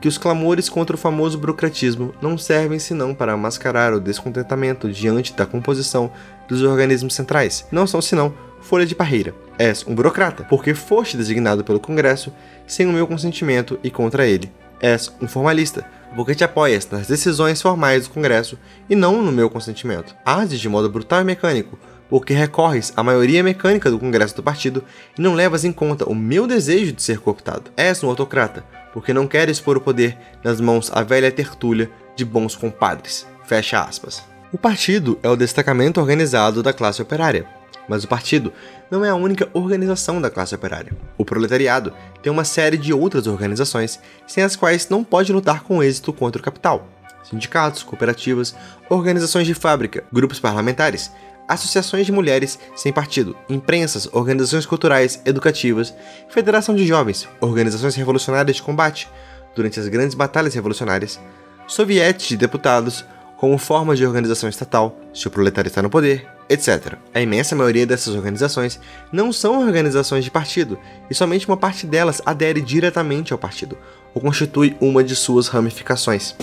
[0.00, 5.32] que os clamores contra o famoso burocratismo não servem senão para mascarar o descontentamento diante
[5.32, 6.10] da composição
[6.48, 7.66] dos organismos centrais.
[7.72, 9.34] Não são senão folha de parreira.
[9.58, 12.32] És um burocrata, porque foste designado pelo Congresso
[12.66, 14.52] sem o meu consentimento e contra ele.
[14.80, 18.58] És um formalista, porque te apoias nas decisões formais do Congresso
[18.90, 20.14] e não no meu consentimento.
[20.24, 21.78] Ages de modo brutal e mecânico,
[22.08, 24.84] porque recorres à maioria mecânica do Congresso do Partido
[25.18, 27.70] e não levas em conta o meu desejo de ser cooptado.
[27.76, 32.24] És um autocrata, porque não queres pôr o poder nas mãos à velha tertúlia de
[32.24, 33.26] bons compadres.
[33.44, 34.22] Fecha aspas.
[34.52, 37.46] O partido é o destacamento organizado da classe operária,
[37.88, 38.52] mas o partido
[38.90, 40.96] não é a única organização da classe operária.
[41.18, 41.92] O proletariado
[42.22, 46.40] tem uma série de outras organizações sem as quais não pode lutar com êxito contra
[46.40, 46.88] o capital.
[47.22, 48.54] Sindicatos, cooperativas,
[48.88, 51.10] organizações de fábrica, grupos parlamentares,
[51.48, 55.94] associações de mulheres sem partido, imprensas, organizações culturais, educativas,
[56.28, 59.08] federação de jovens, organizações revolucionárias de combate
[59.54, 61.18] durante as grandes batalhas revolucionárias,
[61.66, 63.04] sovietes de deputados
[63.36, 66.94] como forma de organização estatal, se o proletário está no poder, etc.
[67.14, 68.80] A imensa maioria dessas organizações
[69.12, 70.78] não são organizações de partido,
[71.10, 73.76] e somente uma parte delas adere diretamente ao partido,
[74.14, 76.34] ou constitui uma de suas ramificações.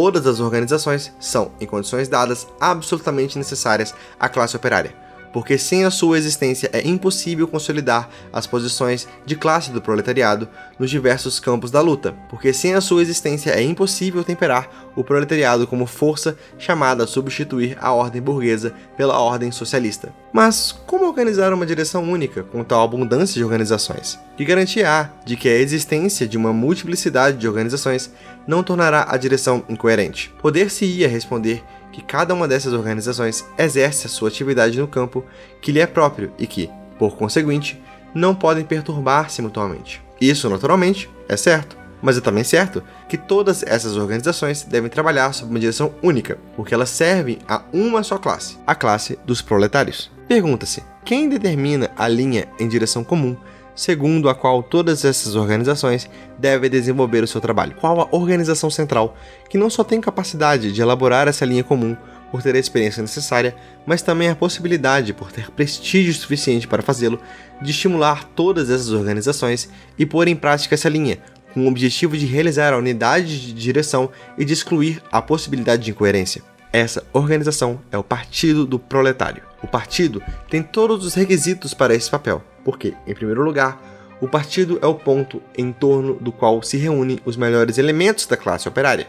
[0.00, 4.94] Todas as organizações são, em condições dadas, absolutamente necessárias à classe operária,
[5.32, 10.48] porque sem a sua existência é impossível consolidar as posições de classe do proletariado
[10.78, 15.66] nos diversos campos da luta, porque sem a sua existência é impossível temperar o proletariado
[15.66, 20.12] como força chamada a substituir a ordem burguesa pela ordem socialista.
[20.32, 24.18] Mas como organizar uma direção única com tal abundância de organizações?
[24.36, 28.12] Que garantia há de que a existência de uma multiplicidade de organizações
[28.46, 30.32] não tornará a direção incoerente?
[30.40, 31.62] Poder-se-ia responder
[31.98, 35.24] que cada uma dessas organizações exerce a sua atividade no campo
[35.60, 37.82] que lhe é próprio e que, por conseguinte,
[38.14, 40.00] não podem perturbar-se mutuamente.
[40.20, 41.76] Isso, naturalmente, é certo.
[42.00, 46.72] Mas é também certo que todas essas organizações devem trabalhar sob uma direção única, porque
[46.72, 50.08] elas servem a uma só classe, a classe dos proletários.
[50.28, 53.36] Pergunta-se: quem determina a linha em direção comum
[53.78, 57.76] segundo a qual todas essas organizações devem desenvolver o seu trabalho?
[57.76, 59.16] Qual a organização central
[59.48, 61.96] que não só tem capacidade de elaborar essa linha comum
[62.32, 63.54] por ter a experiência necessária,
[63.86, 67.20] mas também a possibilidade, por ter prestígio suficiente para fazê-lo,
[67.62, 71.20] de estimular todas essas organizações e pôr em prática essa linha,
[71.54, 75.92] com o objetivo de realizar a unidade de direção e de excluir a possibilidade de
[75.92, 76.42] incoerência.
[76.72, 79.47] Essa organização é o Partido do Proletário.
[79.62, 83.80] O partido tem todos os requisitos para esse papel, porque, em primeiro lugar,
[84.20, 88.36] o partido é o ponto em torno do qual se reúnem os melhores elementos da
[88.36, 89.08] classe operária,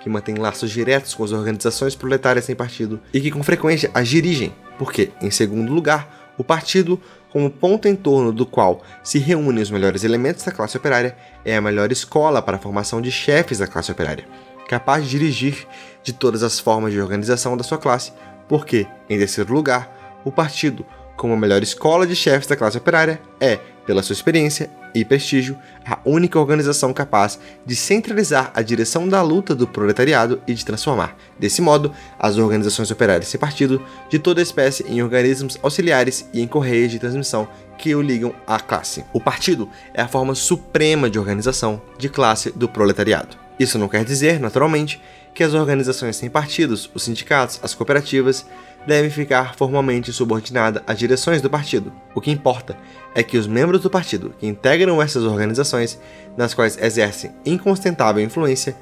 [0.00, 4.08] que mantém laços diretos com as organizações proletárias sem partido e que com frequência as
[4.08, 9.62] dirigem, porque, em segundo lugar, o partido como ponto em torno do qual se reúnem
[9.62, 13.58] os melhores elementos da classe operária, é a melhor escola para a formação de chefes
[13.58, 14.26] da classe operária,
[14.66, 15.66] capaz de dirigir
[16.02, 18.12] de todas as formas de organização da sua classe,
[18.48, 20.84] porque, em terceiro lugar, o partido,
[21.16, 25.56] como a melhor escola de chefes da classe operária, é, pela sua experiência e prestígio,
[25.84, 31.16] a única organização capaz de centralizar a direção da luta do proletariado e de transformar,
[31.38, 36.46] desse modo, as organizações operárias sem partido de toda espécie em organismos auxiliares e em
[36.46, 39.04] correias de transmissão que o ligam à classe.
[39.12, 43.36] O partido é a forma suprema de organização de classe do proletariado.
[43.58, 45.00] Isso não quer dizer, naturalmente,
[45.38, 48.44] que as organizações sem partidos, os sindicatos, as cooperativas,
[48.84, 51.92] devem ficar formalmente subordinadas às direções do partido.
[52.12, 52.76] O que importa
[53.14, 55.96] é que os membros do partido que integram essas organizações,
[56.36, 58.76] nas quais exercem inconstentável influência,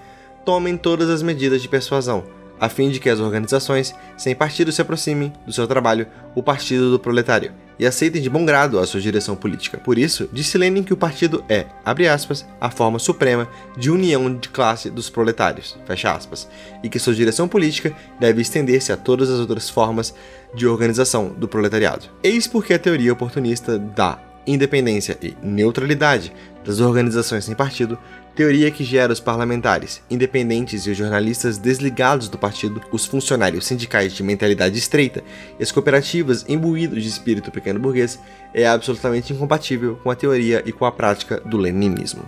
[0.47, 2.25] tomem todas as medidas de persuasão,
[2.59, 6.91] a fim de que as organizações sem partido se aproximem do seu trabalho, o Partido
[6.91, 9.79] do Proletário, e aceitem de bom grado a sua direção política.
[9.79, 14.35] Por isso, disse Lenin que o partido é, abre aspas, a forma suprema de união
[14.35, 16.49] de classe dos proletários, fecha aspas,
[16.83, 20.15] e que sua direção política deve estender-se a todas as outras formas
[20.55, 22.07] de organização do proletariado.
[22.23, 26.33] Eis porque a teoria oportunista da independência e neutralidade
[26.65, 27.99] das organizações sem partido
[28.37, 34.13] teoria que gera os parlamentares, independentes e os jornalistas desligados do partido, os funcionários sindicais
[34.13, 35.25] de mentalidade estreita
[35.59, 38.21] e as cooperativas imbuídos de espírito pequeno burguês,
[38.53, 42.23] é absolutamente incompatível com a teoria e com a prática do leninismo.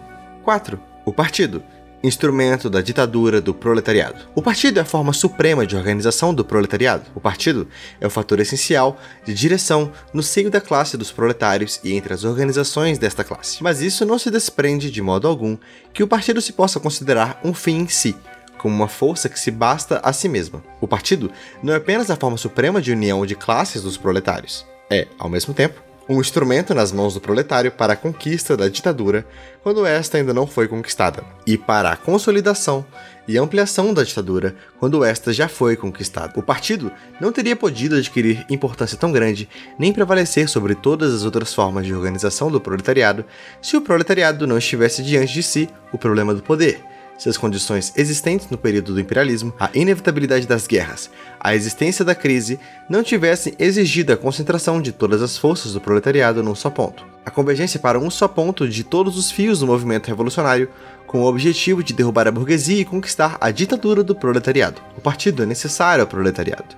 [0.45, 0.81] 4.
[1.05, 1.63] O partido
[2.03, 4.19] instrumento da ditadura do proletariado.
[4.35, 7.05] O partido é a forma suprema de organização do proletariado.
[7.15, 7.67] O partido
[8.01, 12.25] é o fator essencial de direção no seio da classe dos proletários e entre as
[12.25, 13.63] organizações desta classe.
[13.63, 15.57] Mas isso não se desprende de modo algum
[15.93, 18.17] que o partido se possa considerar um fim em si,
[18.59, 20.63] como uma força que se basta a si mesma.
[20.81, 21.31] O partido
[21.63, 24.65] não é apenas a forma suprema de união de classes dos proletários.
[24.91, 29.27] É, ao mesmo tempo, um instrumento nas mãos do proletário para a conquista da ditadura
[29.63, 32.85] quando esta ainda não foi conquistada, e para a consolidação
[33.27, 36.33] e ampliação da ditadura quando esta já foi conquistada.
[36.37, 36.91] O partido
[37.21, 39.49] não teria podido adquirir importância tão grande
[39.79, 43.25] nem prevalecer sobre todas as outras formas de organização do proletariado
[43.61, 46.81] se o proletariado não estivesse diante de si o problema do poder
[47.19, 51.11] se as condições existentes no período do imperialismo, a inevitabilidade das guerras,
[51.41, 56.43] a existência da crise, não tivessem exigido a concentração de todas as forças do proletariado
[56.43, 57.05] num só ponto.
[57.27, 60.71] A convergência para um só ponto de todos os fios do movimento revolucionário,
[61.07, 64.81] com o objetivo de derrubar a burguesia e conquistar a ditadura do proletariado.
[64.97, 66.77] O partido é necessário ao proletariado.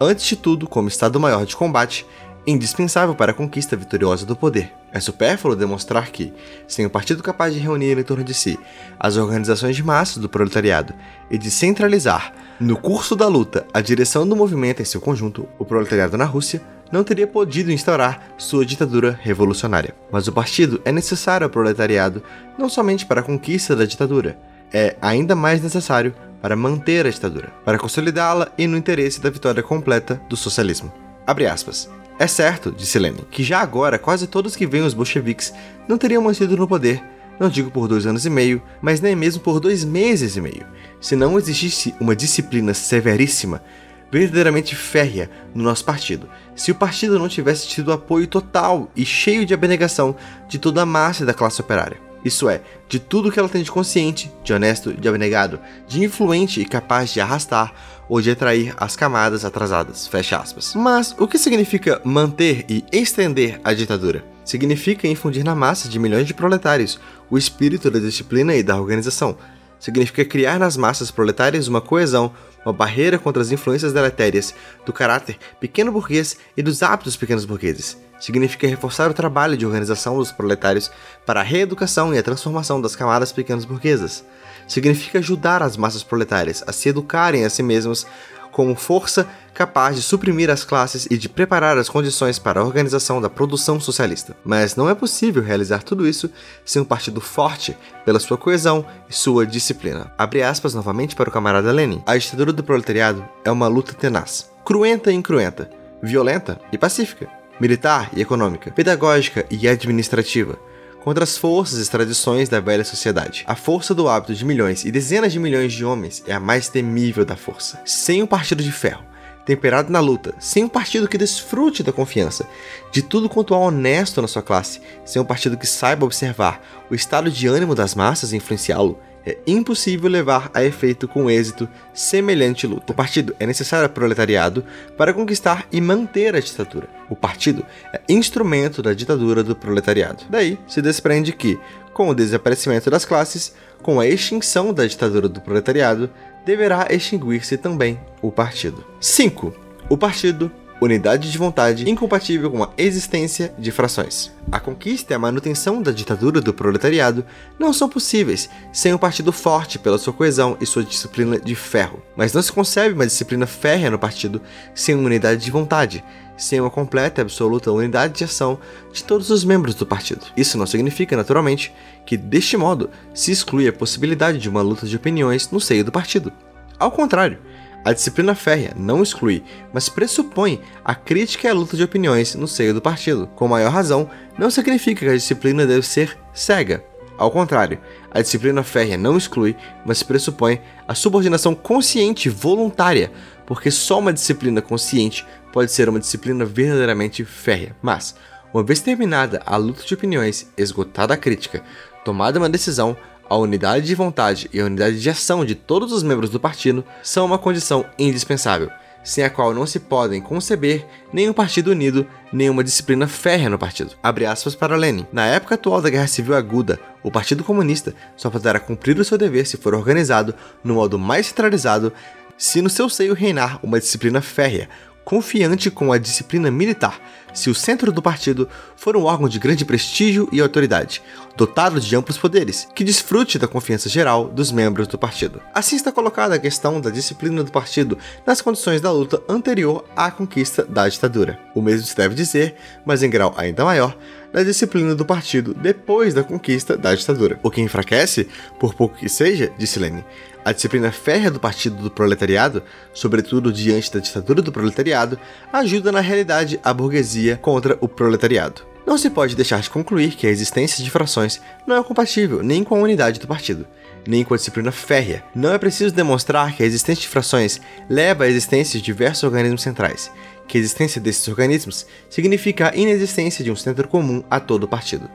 [0.00, 2.06] Antes de tudo, como Estado-Maior de combate,
[2.46, 4.72] indispensável para a conquista vitoriosa do poder.
[4.92, 6.32] É supérfluo demonstrar que,
[6.66, 8.58] sem um partido capaz de reunir em torno de si
[8.98, 10.94] as organizações de massas do proletariado
[11.30, 15.64] e de centralizar, no curso da luta, a direção do movimento em seu conjunto, o
[15.64, 16.60] proletariado na Rússia
[16.92, 19.94] não teria podido instaurar sua ditadura revolucionária.
[20.10, 22.22] Mas o partido é necessário ao proletariado
[22.58, 24.38] não somente para a conquista da ditadura,
[24.72, 29.62] é ainda mais necessário para manter a ditadura, para consolidá-la e no interesse da vitória
[29.62, 30.92] completa do socialismo.
[31.26, 31.88] Abre aspas.
[32.22, 35.52] É certo, disse Lenin, que já agora quase todos que veem os bolcheviques
[35.88, 37.02] não teriam mantido no poder,
[37.36, 40.64] não digo por dois anos e meio, mas nem mesmo por dois meses e meio,
[41.00, 43.60] se não existisse uma disciplina severíssima,
[44.08, 49.44] verdadeiramente férrea no nosso partido, se o partido não tivesse tido apoio total e cheio
[49.44, 50.14] de abnegação
[50.48, 51.98] de toda a massa da classe operária.
[52.24, 55.58] Isso é, de tudo que ela tem de consciente, de honesto, de abnegado,
[55.88, 57.74] de influente e capaz de arrastar
[58.08, 60.06] ou de atrair as camadas atrasadas.
[60.06, 60.74] Fecha aspas.
[60.74, 64.24] Mas o que significa manter e estender a ditadura?
[64.44, 66.98] Significa infundir na massa de milhões de proletários
[67.30, 69.36] o espírito da disciplina e da organização.
[69.78, 72.32] Significa criar nas massas proletárias uma coesão,
[72.64, 74.54] uma barreira contra as influências deletérias
[74.86, 80.16] do caráter pequeno burguês e dos hábitos pequenos burgueses significa reforçar o trabalho de organização
[80.16, 80.90] dos proletários
[81.26, 84.24] para a reeducação e a transformação das camadas pequenas burguesas.
[84.66, 88.06] Significa ajudar as massas proletárias a se educarem a si mesmas
[88.50, 93.20] como força capaz de suprimir as classes e de preparar as condições para a organização
[93.20, 94.36] da produção socialista.
[94.44, 96.30] Mas não é possível realizar tudo isso
[96.64, 100.12] sem um partido forte pela sua coesão e sua disciplina.
[100.18, 102.02] Abre aspas novamente para o camarada Lenin.
[102.06, 105.70] A ditadura do proletariado é uma luta tenaz, cruenta e incruenta,
[106.02, 110.58] violenta e pacífica militar e econômica, pedagógica e administrativa,
[111.02, 113.44] contra as forças e tradições da velha sociedade.
[113.46, 116.68] A força do hábito de milhões e dezenas de milhões de homens é a mais
[116.68, 117.80] temível da força.
[117.84, 119.04] Sem um partido de ferro,
[119.44, 122.46] temperado na luta, sem um partido que desfrute da confiança
[122.92, 126.94] de tudo quanto há honesto na sua classe, sem um partido que saiba observar o
[126.94, 132.66] estado de ânimo das massas e influenciá-lo, é impossível levar a efeito com êxito semelhante
[132.66, 132.92] luta.
[132.92, 134.64] O partido é necessário ao proletariado
[134.96, 136.88] para conquistar e manter a ditadura.
[137.08, 140.24] O partido é instrumento da ditadura do proletariado.
[140.28, 141.58] Daí se desprende que,
[141.92, 146.10] com o desaparecimento das classes, com a extinção da ditadura do proletariado,
[146.44, 148.84] deverá extinguir-se também o partido.
[149.00, 149.54] 5.
[149.88, 150.50] O partido
[150.84, 154.32] unidade de vontade incompatível com a existência de frações.
[154.50, 157.24] A conquista e a manutenção da ditadura do proletariado
[157.58, 162.02] não são possíveis sem um partido forte pela sua coesão e sua disciplina de ferro.
[162.16, 164.42] Mas não se concebe uma disciplina férrea no partido
[164.74, 166.04] sem uma unidade de vontade,
[166.36, 168.58] sem uma completa e absoluta unidade de ação
[168.92, 170.26] de todos os membros do partido.
[170.36, 171.72] Isso não significa, naturalmente,
[172.04, 175.92] que deste modo se exclui a possibilidade de uma luta de opiniões no seio do
[175.92, 176.32] partido.
[176.78, 177.38] Ao contrário,
[177.84, 182.46] a disciplina férrea não exclui, mas pressupõe a crítica e a luta de opiniões no
[182.46, 183.26] seio do partido.
[183.34, 184.08] Com maior razão,
[184.38, 186.84] não significa que a disciplina deve ser cega.
[187.18, 187.78] Ao contrário,
[188.10, 193.12] a disciplina férrea não exclui, mas pressupõe a subordinação consciente e voluntária,
[193.46, 197.76] porque só uma disciplina consciente pode ser uma disciplina verdadeiramente férrea.
[197.82, 198.14] Mas,
[198.52, 201.62] uma vez terminada a luta de opiniões, esgotada a crítica,
[202.04, 202.96] tomada uma decisão,
[203.32, 206.84] a unidade de vontade e a unidade de ação de todos os membros do partido
[207.02, 208.70] são uma condição indispensável
[209.02, 213.48] sem a qual não se podem conceber nem um partido unido, nem uma disciplina férrea
[213.48, 213.96] no partido.
[214.00, 215.06] Abre aspas para Lenin.
[215.10, 219.18] Na época atual da Guerra Civil Aguda, o Partido Comunista só poderá cumprir o seu
[219.18, 221.92] dever se for organizado no modo mais centralizado,
[222.38, 224.68] se no seu seio reinar uma disciplina férrea,
[225.04, 227.00] confiante com a disciplina militar,
[227.32, 231.02] se o centro do partido for um órgão de grande prestígio e autoridade,
[231.36, 235.40] dotado de amplos poderes, que desfrute da confiança geral dos membros do partido.
[235.54, 237.96] Assim está colocada a questão da disciplina do partido
[238.26, 241.38] nas condições da luta anterior à conquista da ditadura.
[241.54, 243.96] O mesmo se deve dizer, mas em grau ainda maior,
[244.32, 247.38] da disciplina do partido depois da conquista da ditadura.
[247.42, 248.28] O que enfraquece,
[248.58, 250.04] por pouco que seja, disse Lenin,
[250.44, 252.62] a disciplina férrea do Partido do Proletariado,
[252.92, 255.18] sobretudo diante da ditadura do proletariado,
[255.52, 258.62] ajuda na realidade a burguesia contra o proletariado.
[258.84, 262.64] Não se pode deixar de concluir que a existência de frações não é compatível nem
[262.64, 263.66] com a unidade do partido,
[264.06, 265.22] nem com a disciplina férrea.
[265.34, 269.62] Não é preciso demonstrar que a existência de frações leva à existência de diversos organismos
[269.62, 270.10] centrais,
[270.48, 274.68] que a existência desses organismos significa a inexistência de um centro comum a todo o
[274.68, 275.08] partido.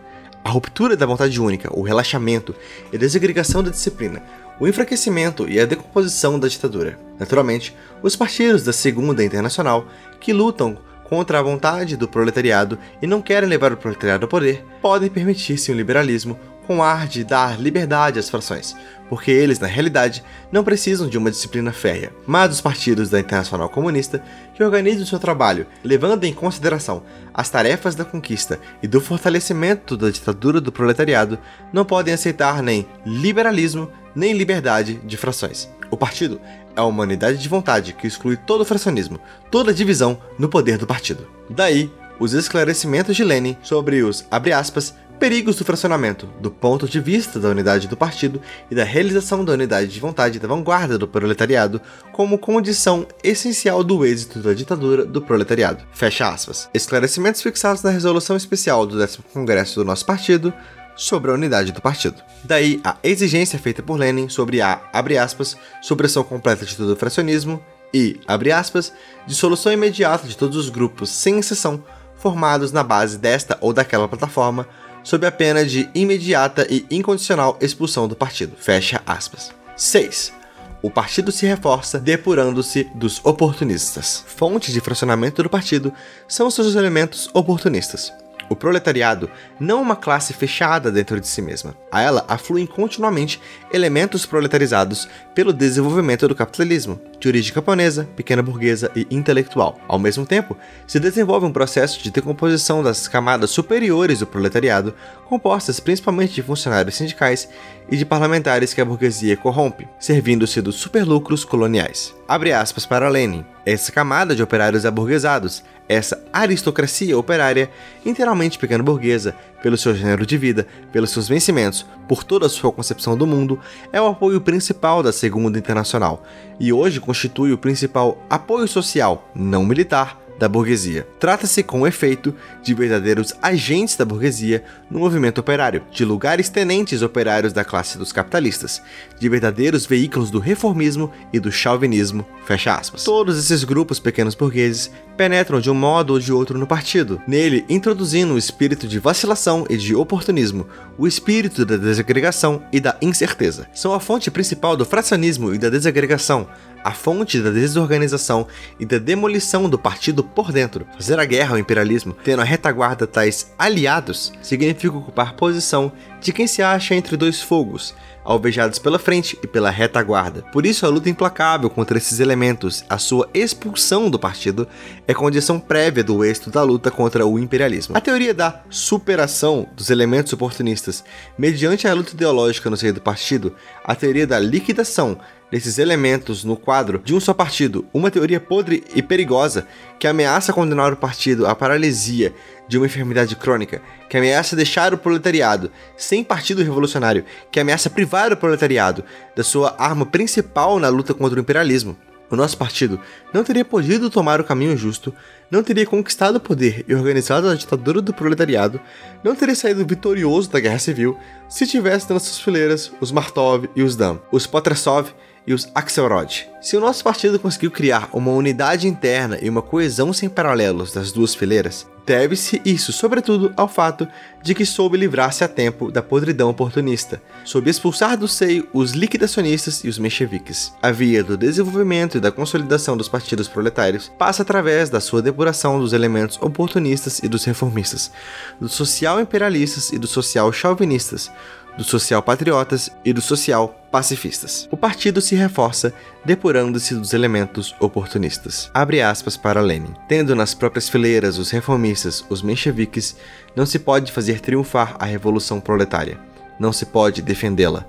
[0.46, 2.56] A ruptura da vontade única, o relaxamento
[2.94, 4.24] e a desagregação da disciplina
[4.60, 7.00] o enfraquecimento e a decomposição da ditadura.
[7.20, 9.88] Naturalmente, os partidos da Segunda Internacional,
[10.20, 14.64] que lutam contra a vontade do proletariado e não querem levar o proletariado ao poder,
[14.82, 16.38] podem permitir-se um liberalismo
[16.68, 18.76] com ar de dar liberdade às frações,
[19.10, 23.70] porque eles, na realidade, não precisam de uma disciplina férrea, mas os partidos da Internacional
[23.70, 24.22] Comunista,
[24.54, 27.02] que organizam seu trabalho levando em consideração
[27.34, 31.40] as tarefas da conquista e do fortalecimento da ditadura do proletariado,
[31.72, 35.70] não podem aceitar nem liberalismo nem liberdade de frações.
[35.92, 36.42] O partido
[36.76, 39.20] é uma unidade de vontade que exclui todo o fracionismo,
[39.52, 41.28] toda divisão no poder do partido.
[41.50, 47.40] Daí, os esclarecimentos de Lenin sobre os, aspas, perigos do fracionamento, do ponto de vista
[47.40, 51.82] da unidade do partido e da realização da unidade de vontade da vanguarda do proletariado
[52.12, 55.84] como condição essencial do êxito da ditadura do proletariado.
[55.92, 56.70] Fecha aspas.
[56.74, 60.54] Esclarecimentos fixados na resolução especial do 10 Congresso do nosso partido,
[60.98, 62.22] sobre a unidade do partido.
[62.44, 66.96] Daí a exigência feita por Lenin sobre a, abre aspas, supressão completa de todo o
[66.96, 67.62] fracionismo
[67.94, 68.92] e, abre aspas,
[69.28, 71.84] dissolução imediata de todos os grupos, sem exceção,
[72.18, 74.68] formados na base desta ou daquela plataforma,
[75.08, 78.58] sob a pena de imediata e incondicional expulsão do partido.
[78.60, 79.54] Fecha aspas.
[79.78, 80.34] 6.
[80.82, 84.26] O partido se reforça depurando-se dos oportunistas.
[84.28, 85.94] Fonte de fracionamento do partido
[86.28, 88.12] são seus elementos oportunistas.
[88.50, 89.30] O proletariado
[89.60, 91.76] não uma classe fechada dentro de si mesma.
[91.92, 93.42] A ela afluem continuamente
[93.72, 99.78] elementos proletarizados pelo desenvolvimento do capitalismo, de origem camponesa, pequena burguesa e intelectual.
[99.88, 104.94] Ao mesmo tempo, se desenvolve um processo de decomposição das camadas superiores do proletariado,
[105.26, 107.50] compostas principalmente de funcionários sindicais
[107.90, 112.14] e de parlamentares que a burguesia corrompe, servindo-se dos superlucros coloniais.
[112.28, 113.46] Abre aspas para Lenin.
[113.66, 117.70] Essa camada de operários aburguesados essa aristocracia operária,
[118.06, 123.18] inteiramente pequeno-burguesa, pelo seu gênero de vida, pelos seus vencimentos, por toda a sua concepção
[123.18, 123.60] do mundo,
[123.92, 126.24] é o apoio principal da Segunda Internacional.
[126.60, 131.08] E hoje constitui o principal apoio social, não militar, da burguesia.
[131.20, 137.54] Trata-se, com efeito, de verdadeiros agentes da burguesia no movimento operário, de lugares tenentes operários
[137.54, 138.82] da classe dos capitalistas,
[139.20, 142.26] de verdadeiros veículos do reformismo e do chauvinismo.
[142.46, 143.04] Fecha aspas.
[143.04, 147.66] Todos esses grupos pequenos burgueses penetram de um modo ou de outro no partido, nele
[147.68, 150.68] introduzindo o espírito de vacilação e de oportunismo,
[150.98, 153.68] o espírito da desagregação e da incerteza.
[153.74, 156.48] São a fonte principal do fracionismo e da desagregação,
[156.84, 158.48] a fonte da desorganização
[158.80, 160.88] e da demolição do partido por dentro.
[160.96, 166.48] Fazer a guerra ao imperialismo, tendo a retaguarda tais aliados, significa ocupar posição de quem
[166.48, 167.94] se acha entre dois fogos,
[168.28, 170.44] alvejados pela frente e pela retaguarda.
[170.52, 174.68] Por isso, a luta implacável contra esses elementos, a sua expulsão do partido,
[175.08, 177.96] é condição prévia do êxito da luta contra o imperialismo.
[177.96, 181.04] A teoria da superação dos elementos oportunistas
[181.38, 185.18] mediante a luta ideológica no seio do partido, a teoria da liquidação
[185.50, 189.66] desses elementos no quadro de um só partido, uma teoria podre e perigosa
[189.98, 192.34] que ameaça condenar o partido à paralisia
[192.68, 198.32] de uma enfermidade crônica, que ameaça deixar o proletariado sem partido revolucionário, que ameaça privar
[198.32, 199.04] o proletariado
[199.36, 201.98] da sua arma principal na luta contra o imperialismo.
[202.30, 203.00] O nosso partido
[203.34, 205.14] não teria podido tomar o caminho justo,
[205.50, 208.82] não teria conquistado o poder e organizado a ditadura do proletariado,
[209.24, 213.82] não teria saído vitorioso da guerra civil se tivesse nas suas fileiras os Martov e
[213.82, 215.12] os Dam, os Potresov
[215.46, 216.50] e os Axelrod.
[216.62, 221.14] Se o nosso partido conseguiu criar uma unidade interna e uma coesão sem paralelos das
[221.14, 224.08] duas fileiras, deve-se isso, sobretudo, ao fato
[224.42, 229.84] de que soube livrar-se a tempo da podridão oportunista, soube expulsar do seio os liquidacionistas
[229.84, 230.72] e os mencheviques.
[230.82, 235.82] A via do desenvolvimento e da consolidação dos partidos proletários passa através da sua depuração
[235.82, 238.10] dos elementos oportunistas e dos reformistas,
[238.58, 241.30] dos social-imperialistas e dos social-chauvinistas,
[241.78, 244.68] dos social-patriotas e dos social-pacifistas.
[244.72, 245.94] O partido se reforça
[246.26, 248.70] depurando-se dos elementos oportunistas.
[248.74, 249.94] Abre aspas para Lenin.
[250.08, 253.16] Tendo nas próprias fileiras os reformistas, os mencheviques,
[253.56, 256.20] não se pode fazer triunfar a revolução proletária.
[256.60, 257.86] Não se pode defendê-la.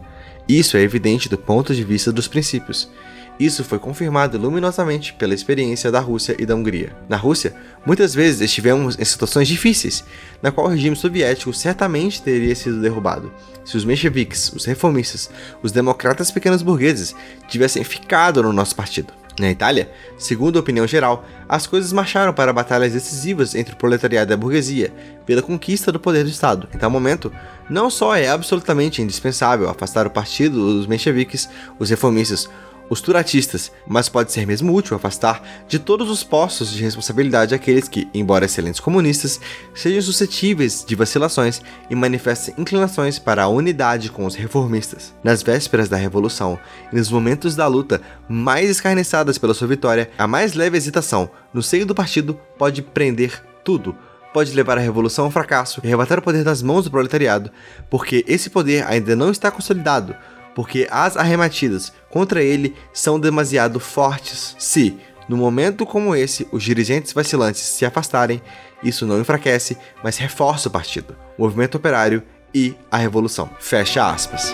[0.48, 2.90] Isso é evidente do ponto de vista dos princípios.
[3.38, 6.96] Isso foi confirmado luminosamente pela experiência da Rússia e da Hungria.
[7.08, 7.54] Na Rússia,
[7.86, 10.04] muitas vezes estivemos em situações difíceis,
[10.42, 13.32] na qual o regime soviético certamente teria sido derrubado,
[13.64, 15.30] se os mencheviques, os reformistas,
[15.62, 17.14] os democratas pequenos burgueses
[17.46, 19.12] tivessem ficado no nosso partido.
[19.38, 24.32] Na Itália, segundo a opinião geral, as coisas marcharam para batalhas decisivas entre o proletariado
[24.32, 24.92] e a burguesia
[25.24, 26.68] pela conquista do poder do Estado.
[26.74, 27.32] Em tal momento,
[27.70, 32.50] não só é absolutamente indispensável afastar o partido dos mencheviques, os reformistas,
[32.90, 37.88] os turatistas, mas pode ser mesmo útil afastar de todos os postos de responsabilidade aqueles
[37.88, 39.40] que, embora excelentes comunistas,
[39.74, 41.60] sejam suscetíveis de vacilações
[41.90, 45.14] e manifestem inclinações para a unidade com os reformistas.
[45.22, 46.58] Nas vésperas da Revolução
[46.92, 51.62] e nos momentos da luta mais escarnecidas pela sua vitória, a mais leve hesitação no
[51.62, 53.96] seio do partido pode prender tudo
[54.32, 57.50] pode levar a revolução ao fracasso e arrebatar o poder das mãos do proletariado,
[57.90, 60.14] porque esse poder ainda não está consolidado,
[60.58, 64.56] porque as arrematidas contra ele são demasiado fortes.
[64.58, 64.98] Se,
[65.28, 68.42] no momento como esse, os dirigentes vacilantes se afastarem,
[68.82, 73.48] isso não enfraquece, mas reforça o partido, o movimento operário e a revolução.
[73.60, 74.52] Fecha aspas.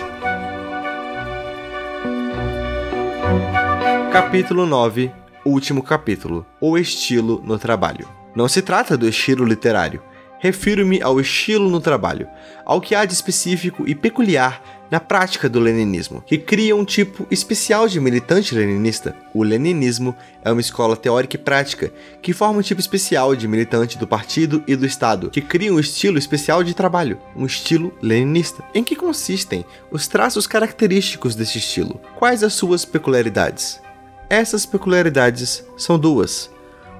[4.11, 5.11] Capítulo 9
[5.43, 8.07] Último capítulo: O estilo no trabalho.
[8.35, 10.03] Não se trata do estilo literário.
[10.37, 12.27] Refiro-me ao estilo no trabalho,
[12.63, 17.25] ao que há de específico e peculiar na prática do leninismo, que cria um tipo
[17.31, 19.15] especial de militante leninista.
[19.33, 23.97] O leninismo é uma escola teórica e prática que forma um tipo especial de militante
[23.97, 28.63] do partido e do Estado, que cria um estilo especial de trabalho, um estilo leninista.
[28.73, 31.99] Em que consistem os traços característicos desse estilo?
[32.15, 33.81] Quais as suas peculiaridades?
[34.29, 36.49] Essas peculiaridades são duas: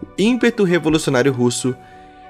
[0.02, 1.76] o ímpeto revolucionário russo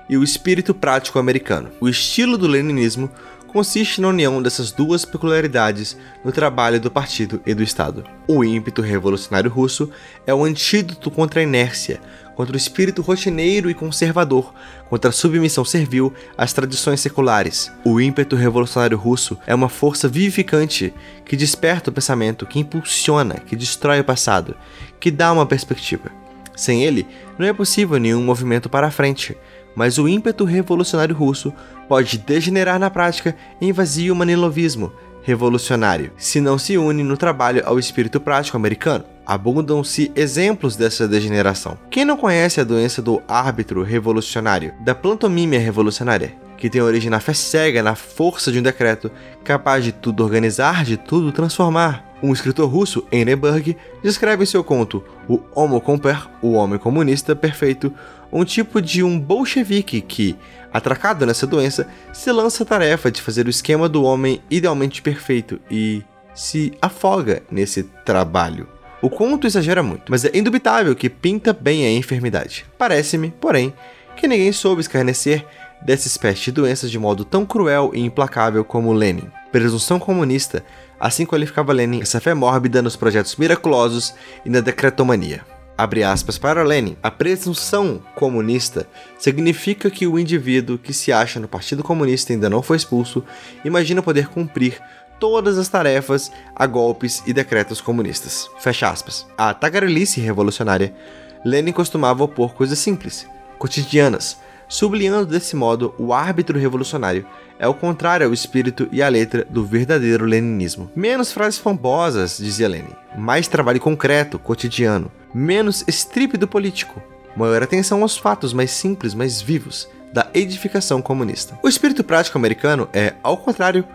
[0.08, 1.72] e o espírito prático americano.
[1.80, 3.10] O estilo do leninismo
[3.56, 5.96] consiste na união dessas duas peculiaridades
[6.26, 8.04] no trabalho do partido e do Estado.
[8.28, 9.90] O ímpeto revolucionário russo
[10.28, 12.02] é o antídoto contra a inércia,
[12.36, 14.54] contra o espírito rotineiro e conservador,
[14.90, 17.72] contra a submissão servil às tradições seculares.
[17.86, 20.94] O ímpeto revolucionário russo é uma força vivificante
[21.24, 24.54] que desperta o pensamento, que impulsiona, que destrói o passado,
[25.00, 26.12] que dá uma perspectiva.
[26.58, 29.38] Sem ele, não é possível nenhum movimento para a frente,
[29.76, 31.54] mas o ímpeto revolucionário russo
[31.88, 34.92] pode degenerar na prática em vazio manilovismo
[35.26, 39.04] revolucionário, se não se une no trabalho ao espírito prático americano.
[39.26, 41.80] Abundam-se exemplos dessa degeneração.
[41.90, 47.20] Quem não conhece a doença do árbitro revolucionário, da plantomímia revolucionária, que tem origem na
[47.20, 49.12] fé cega na força de um decreto
[49.44, 52.06] capaz de tudo organizar, de tudo transformar?
[52.22, 57.92] Um escritor russo, Eineberg, descreve em seu conto O Homo Comper, o Homem Comunista Perfeito,
[58.32, 60.36] um tipo de um bolchevique que,
[60.74, 65.60] atracado nessa doença, se lança a tarefa de fazer o esquema do homem idealmente perfeito
[65.70, 66.04] e
[66.34, 68.68] se afoga nesse trabalho.
[69.02, 72.66] O conto exagera muito, mas é indubitável que pinta bem a enfermidade.
[72.78, 73.74] Parece-me, porém,
[74.16, 75.46] que ninguém soube escarnecer
[75.82, 79.30] dessa espécie de doenças de modo tão cruel e implacável como Lenin.
[79.52, 80.64] Presunção comunista,
[81.00, 84.14] assim qualificava Lenin essa fé mórbida nos projetos miraculosos
[84.44, 85.46] e na decretomania.
[85.78, 86.96] Abre aspas para Lenin.
[87.04, 92.62] A presunção comunista significa que o indivíduo que se acha no Partido Comunista ainda não
[92.62, 93.24] foi expulso
[93.64, 94.80] imagina poder cumprir
[95.20, 98.50] todas as tarefas a golpes e decretos comunistas.
[98.58, 99.28] Fecha aspas.
[99.38, 100.96] A tagarelice revolucionária,
[101.44, 103.28] Lenin costumava opor coisas simples,
[103.60, 107.26] cotidianas, sublinhando desse modo o árbitro revolucionário
[107.60, 110.90] é o contrário ao espírito e à letra do verdadeiro leninismo.
[110.96, 117.02] Menos frases pomposas, dizia Lenin, mais trabalho concreto, cotidiano, menos estrípido político,
[117.36, 121.58] maior atenção aos fatos mais simples, mais vivos da edificação comunista.
[121.62, 123.86] O espírito prático americano é, ao contrário,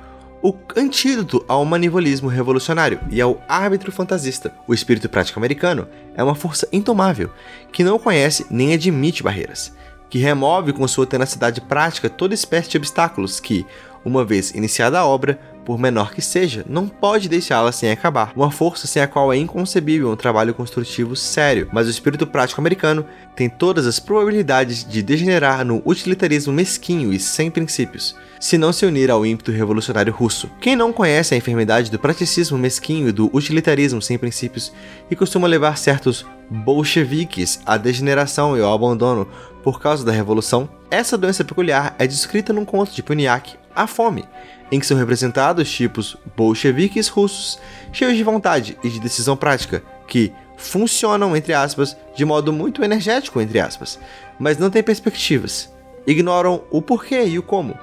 [0.43, 4.53] o antídoto ao manivolismo revolucionário e ao árbitro fantasista.
[4.67, 7.31] O espírito prático americano é uma força intomável,
[7.73, 9.73] que não conhece nem admite barreiras,
[10.11, 13.65] que remove com sua tenacidade prática toda espécie de obstáculos que,
[14.05, 18.33] uma vez iniciada a obra, por menor que seja, não pode deixá-la sem acabar.
[18.35, 22.61] Uma força sem a qual é inconcebível um trabalho construtivo sério, mas o espírito prático
[22.61, 23.07] americano
[23.37, 28.87] tem todas as probabilidades de degenerar no utilitarismo mesquinho e sem princípios, se não se
[28.87, 30.51] unir ao ímpeto revolucionário russo.
[30.61, 34.73] Quem não conhece a enfermidade do praticismo mesquinho e do utilitarismo sem princípios
[35.11, 39.29] e costuma levar certos bolcheviques à degeneração e ao abandono
[39.63, 44.25] por causa da revolução, essa doença peculiar é descrita num conto de Puniak, A Fome,
[44.73, 47.59] em que são representados tipos bolcheviques russos,
[47.93, 53.41] cheios de vontade e de decisão prática, que funcionam, entre aspas, de modo muito energético,
[53.41, 53.99] entre aspas,
[54.39, 55.73] mas não têm perspectivas,
[56.07, 57.79] ignoram o porquê e o como,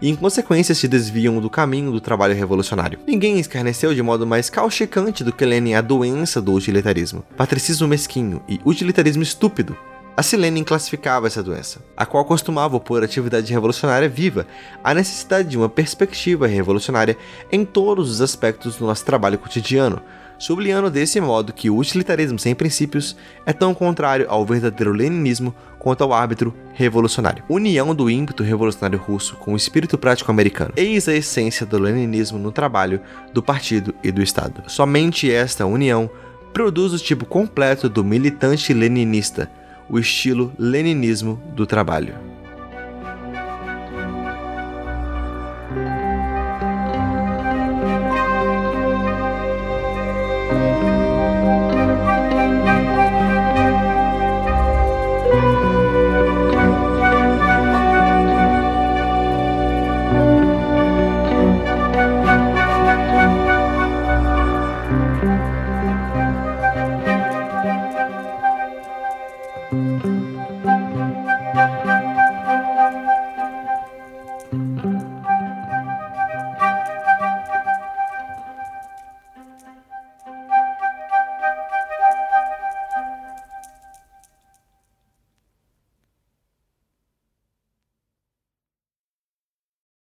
[0.00, 2.98] e em consequência se desviam do caminho do trabalho revolucionário.
[3.06, 8.42] Ninguém escarneceu de modo mais causticante do que Lenin a doença do utilitarismo, patricismo mesquinho
[8.48, 9.76] e utilitarismo estúpido,
[10.16, 14.46] a Silene classificava essa doença, a qual costumava opor a atividade revolucionária viva
[14.84, 17.16] à necessidade de uma perspectiva revolucionária
[17.50, 20.02] em todos os aspectos do nosso trabalho cotidiano,
[20.38, 26.04] sublinhando desse modo que o utilitarismo sem princípios é tão contrário ao verdadeiro leninismo quanto
[26.04, 27.44] ao árbitro revolucionário.
[27.48, 30.72] União do ímpeto revolucionário russo com o espírito prático americano.
[30.76, 33.00] Eis a essência do leninismo no trabalho
[33.32, 34.62] do partido e do Estado.
[34.66, 36.10] Somente esta união
[36.52, 39.50] produz o tipo completo do militante leninista,
[39.92, 42.31] o estilo leninismo do trabalho.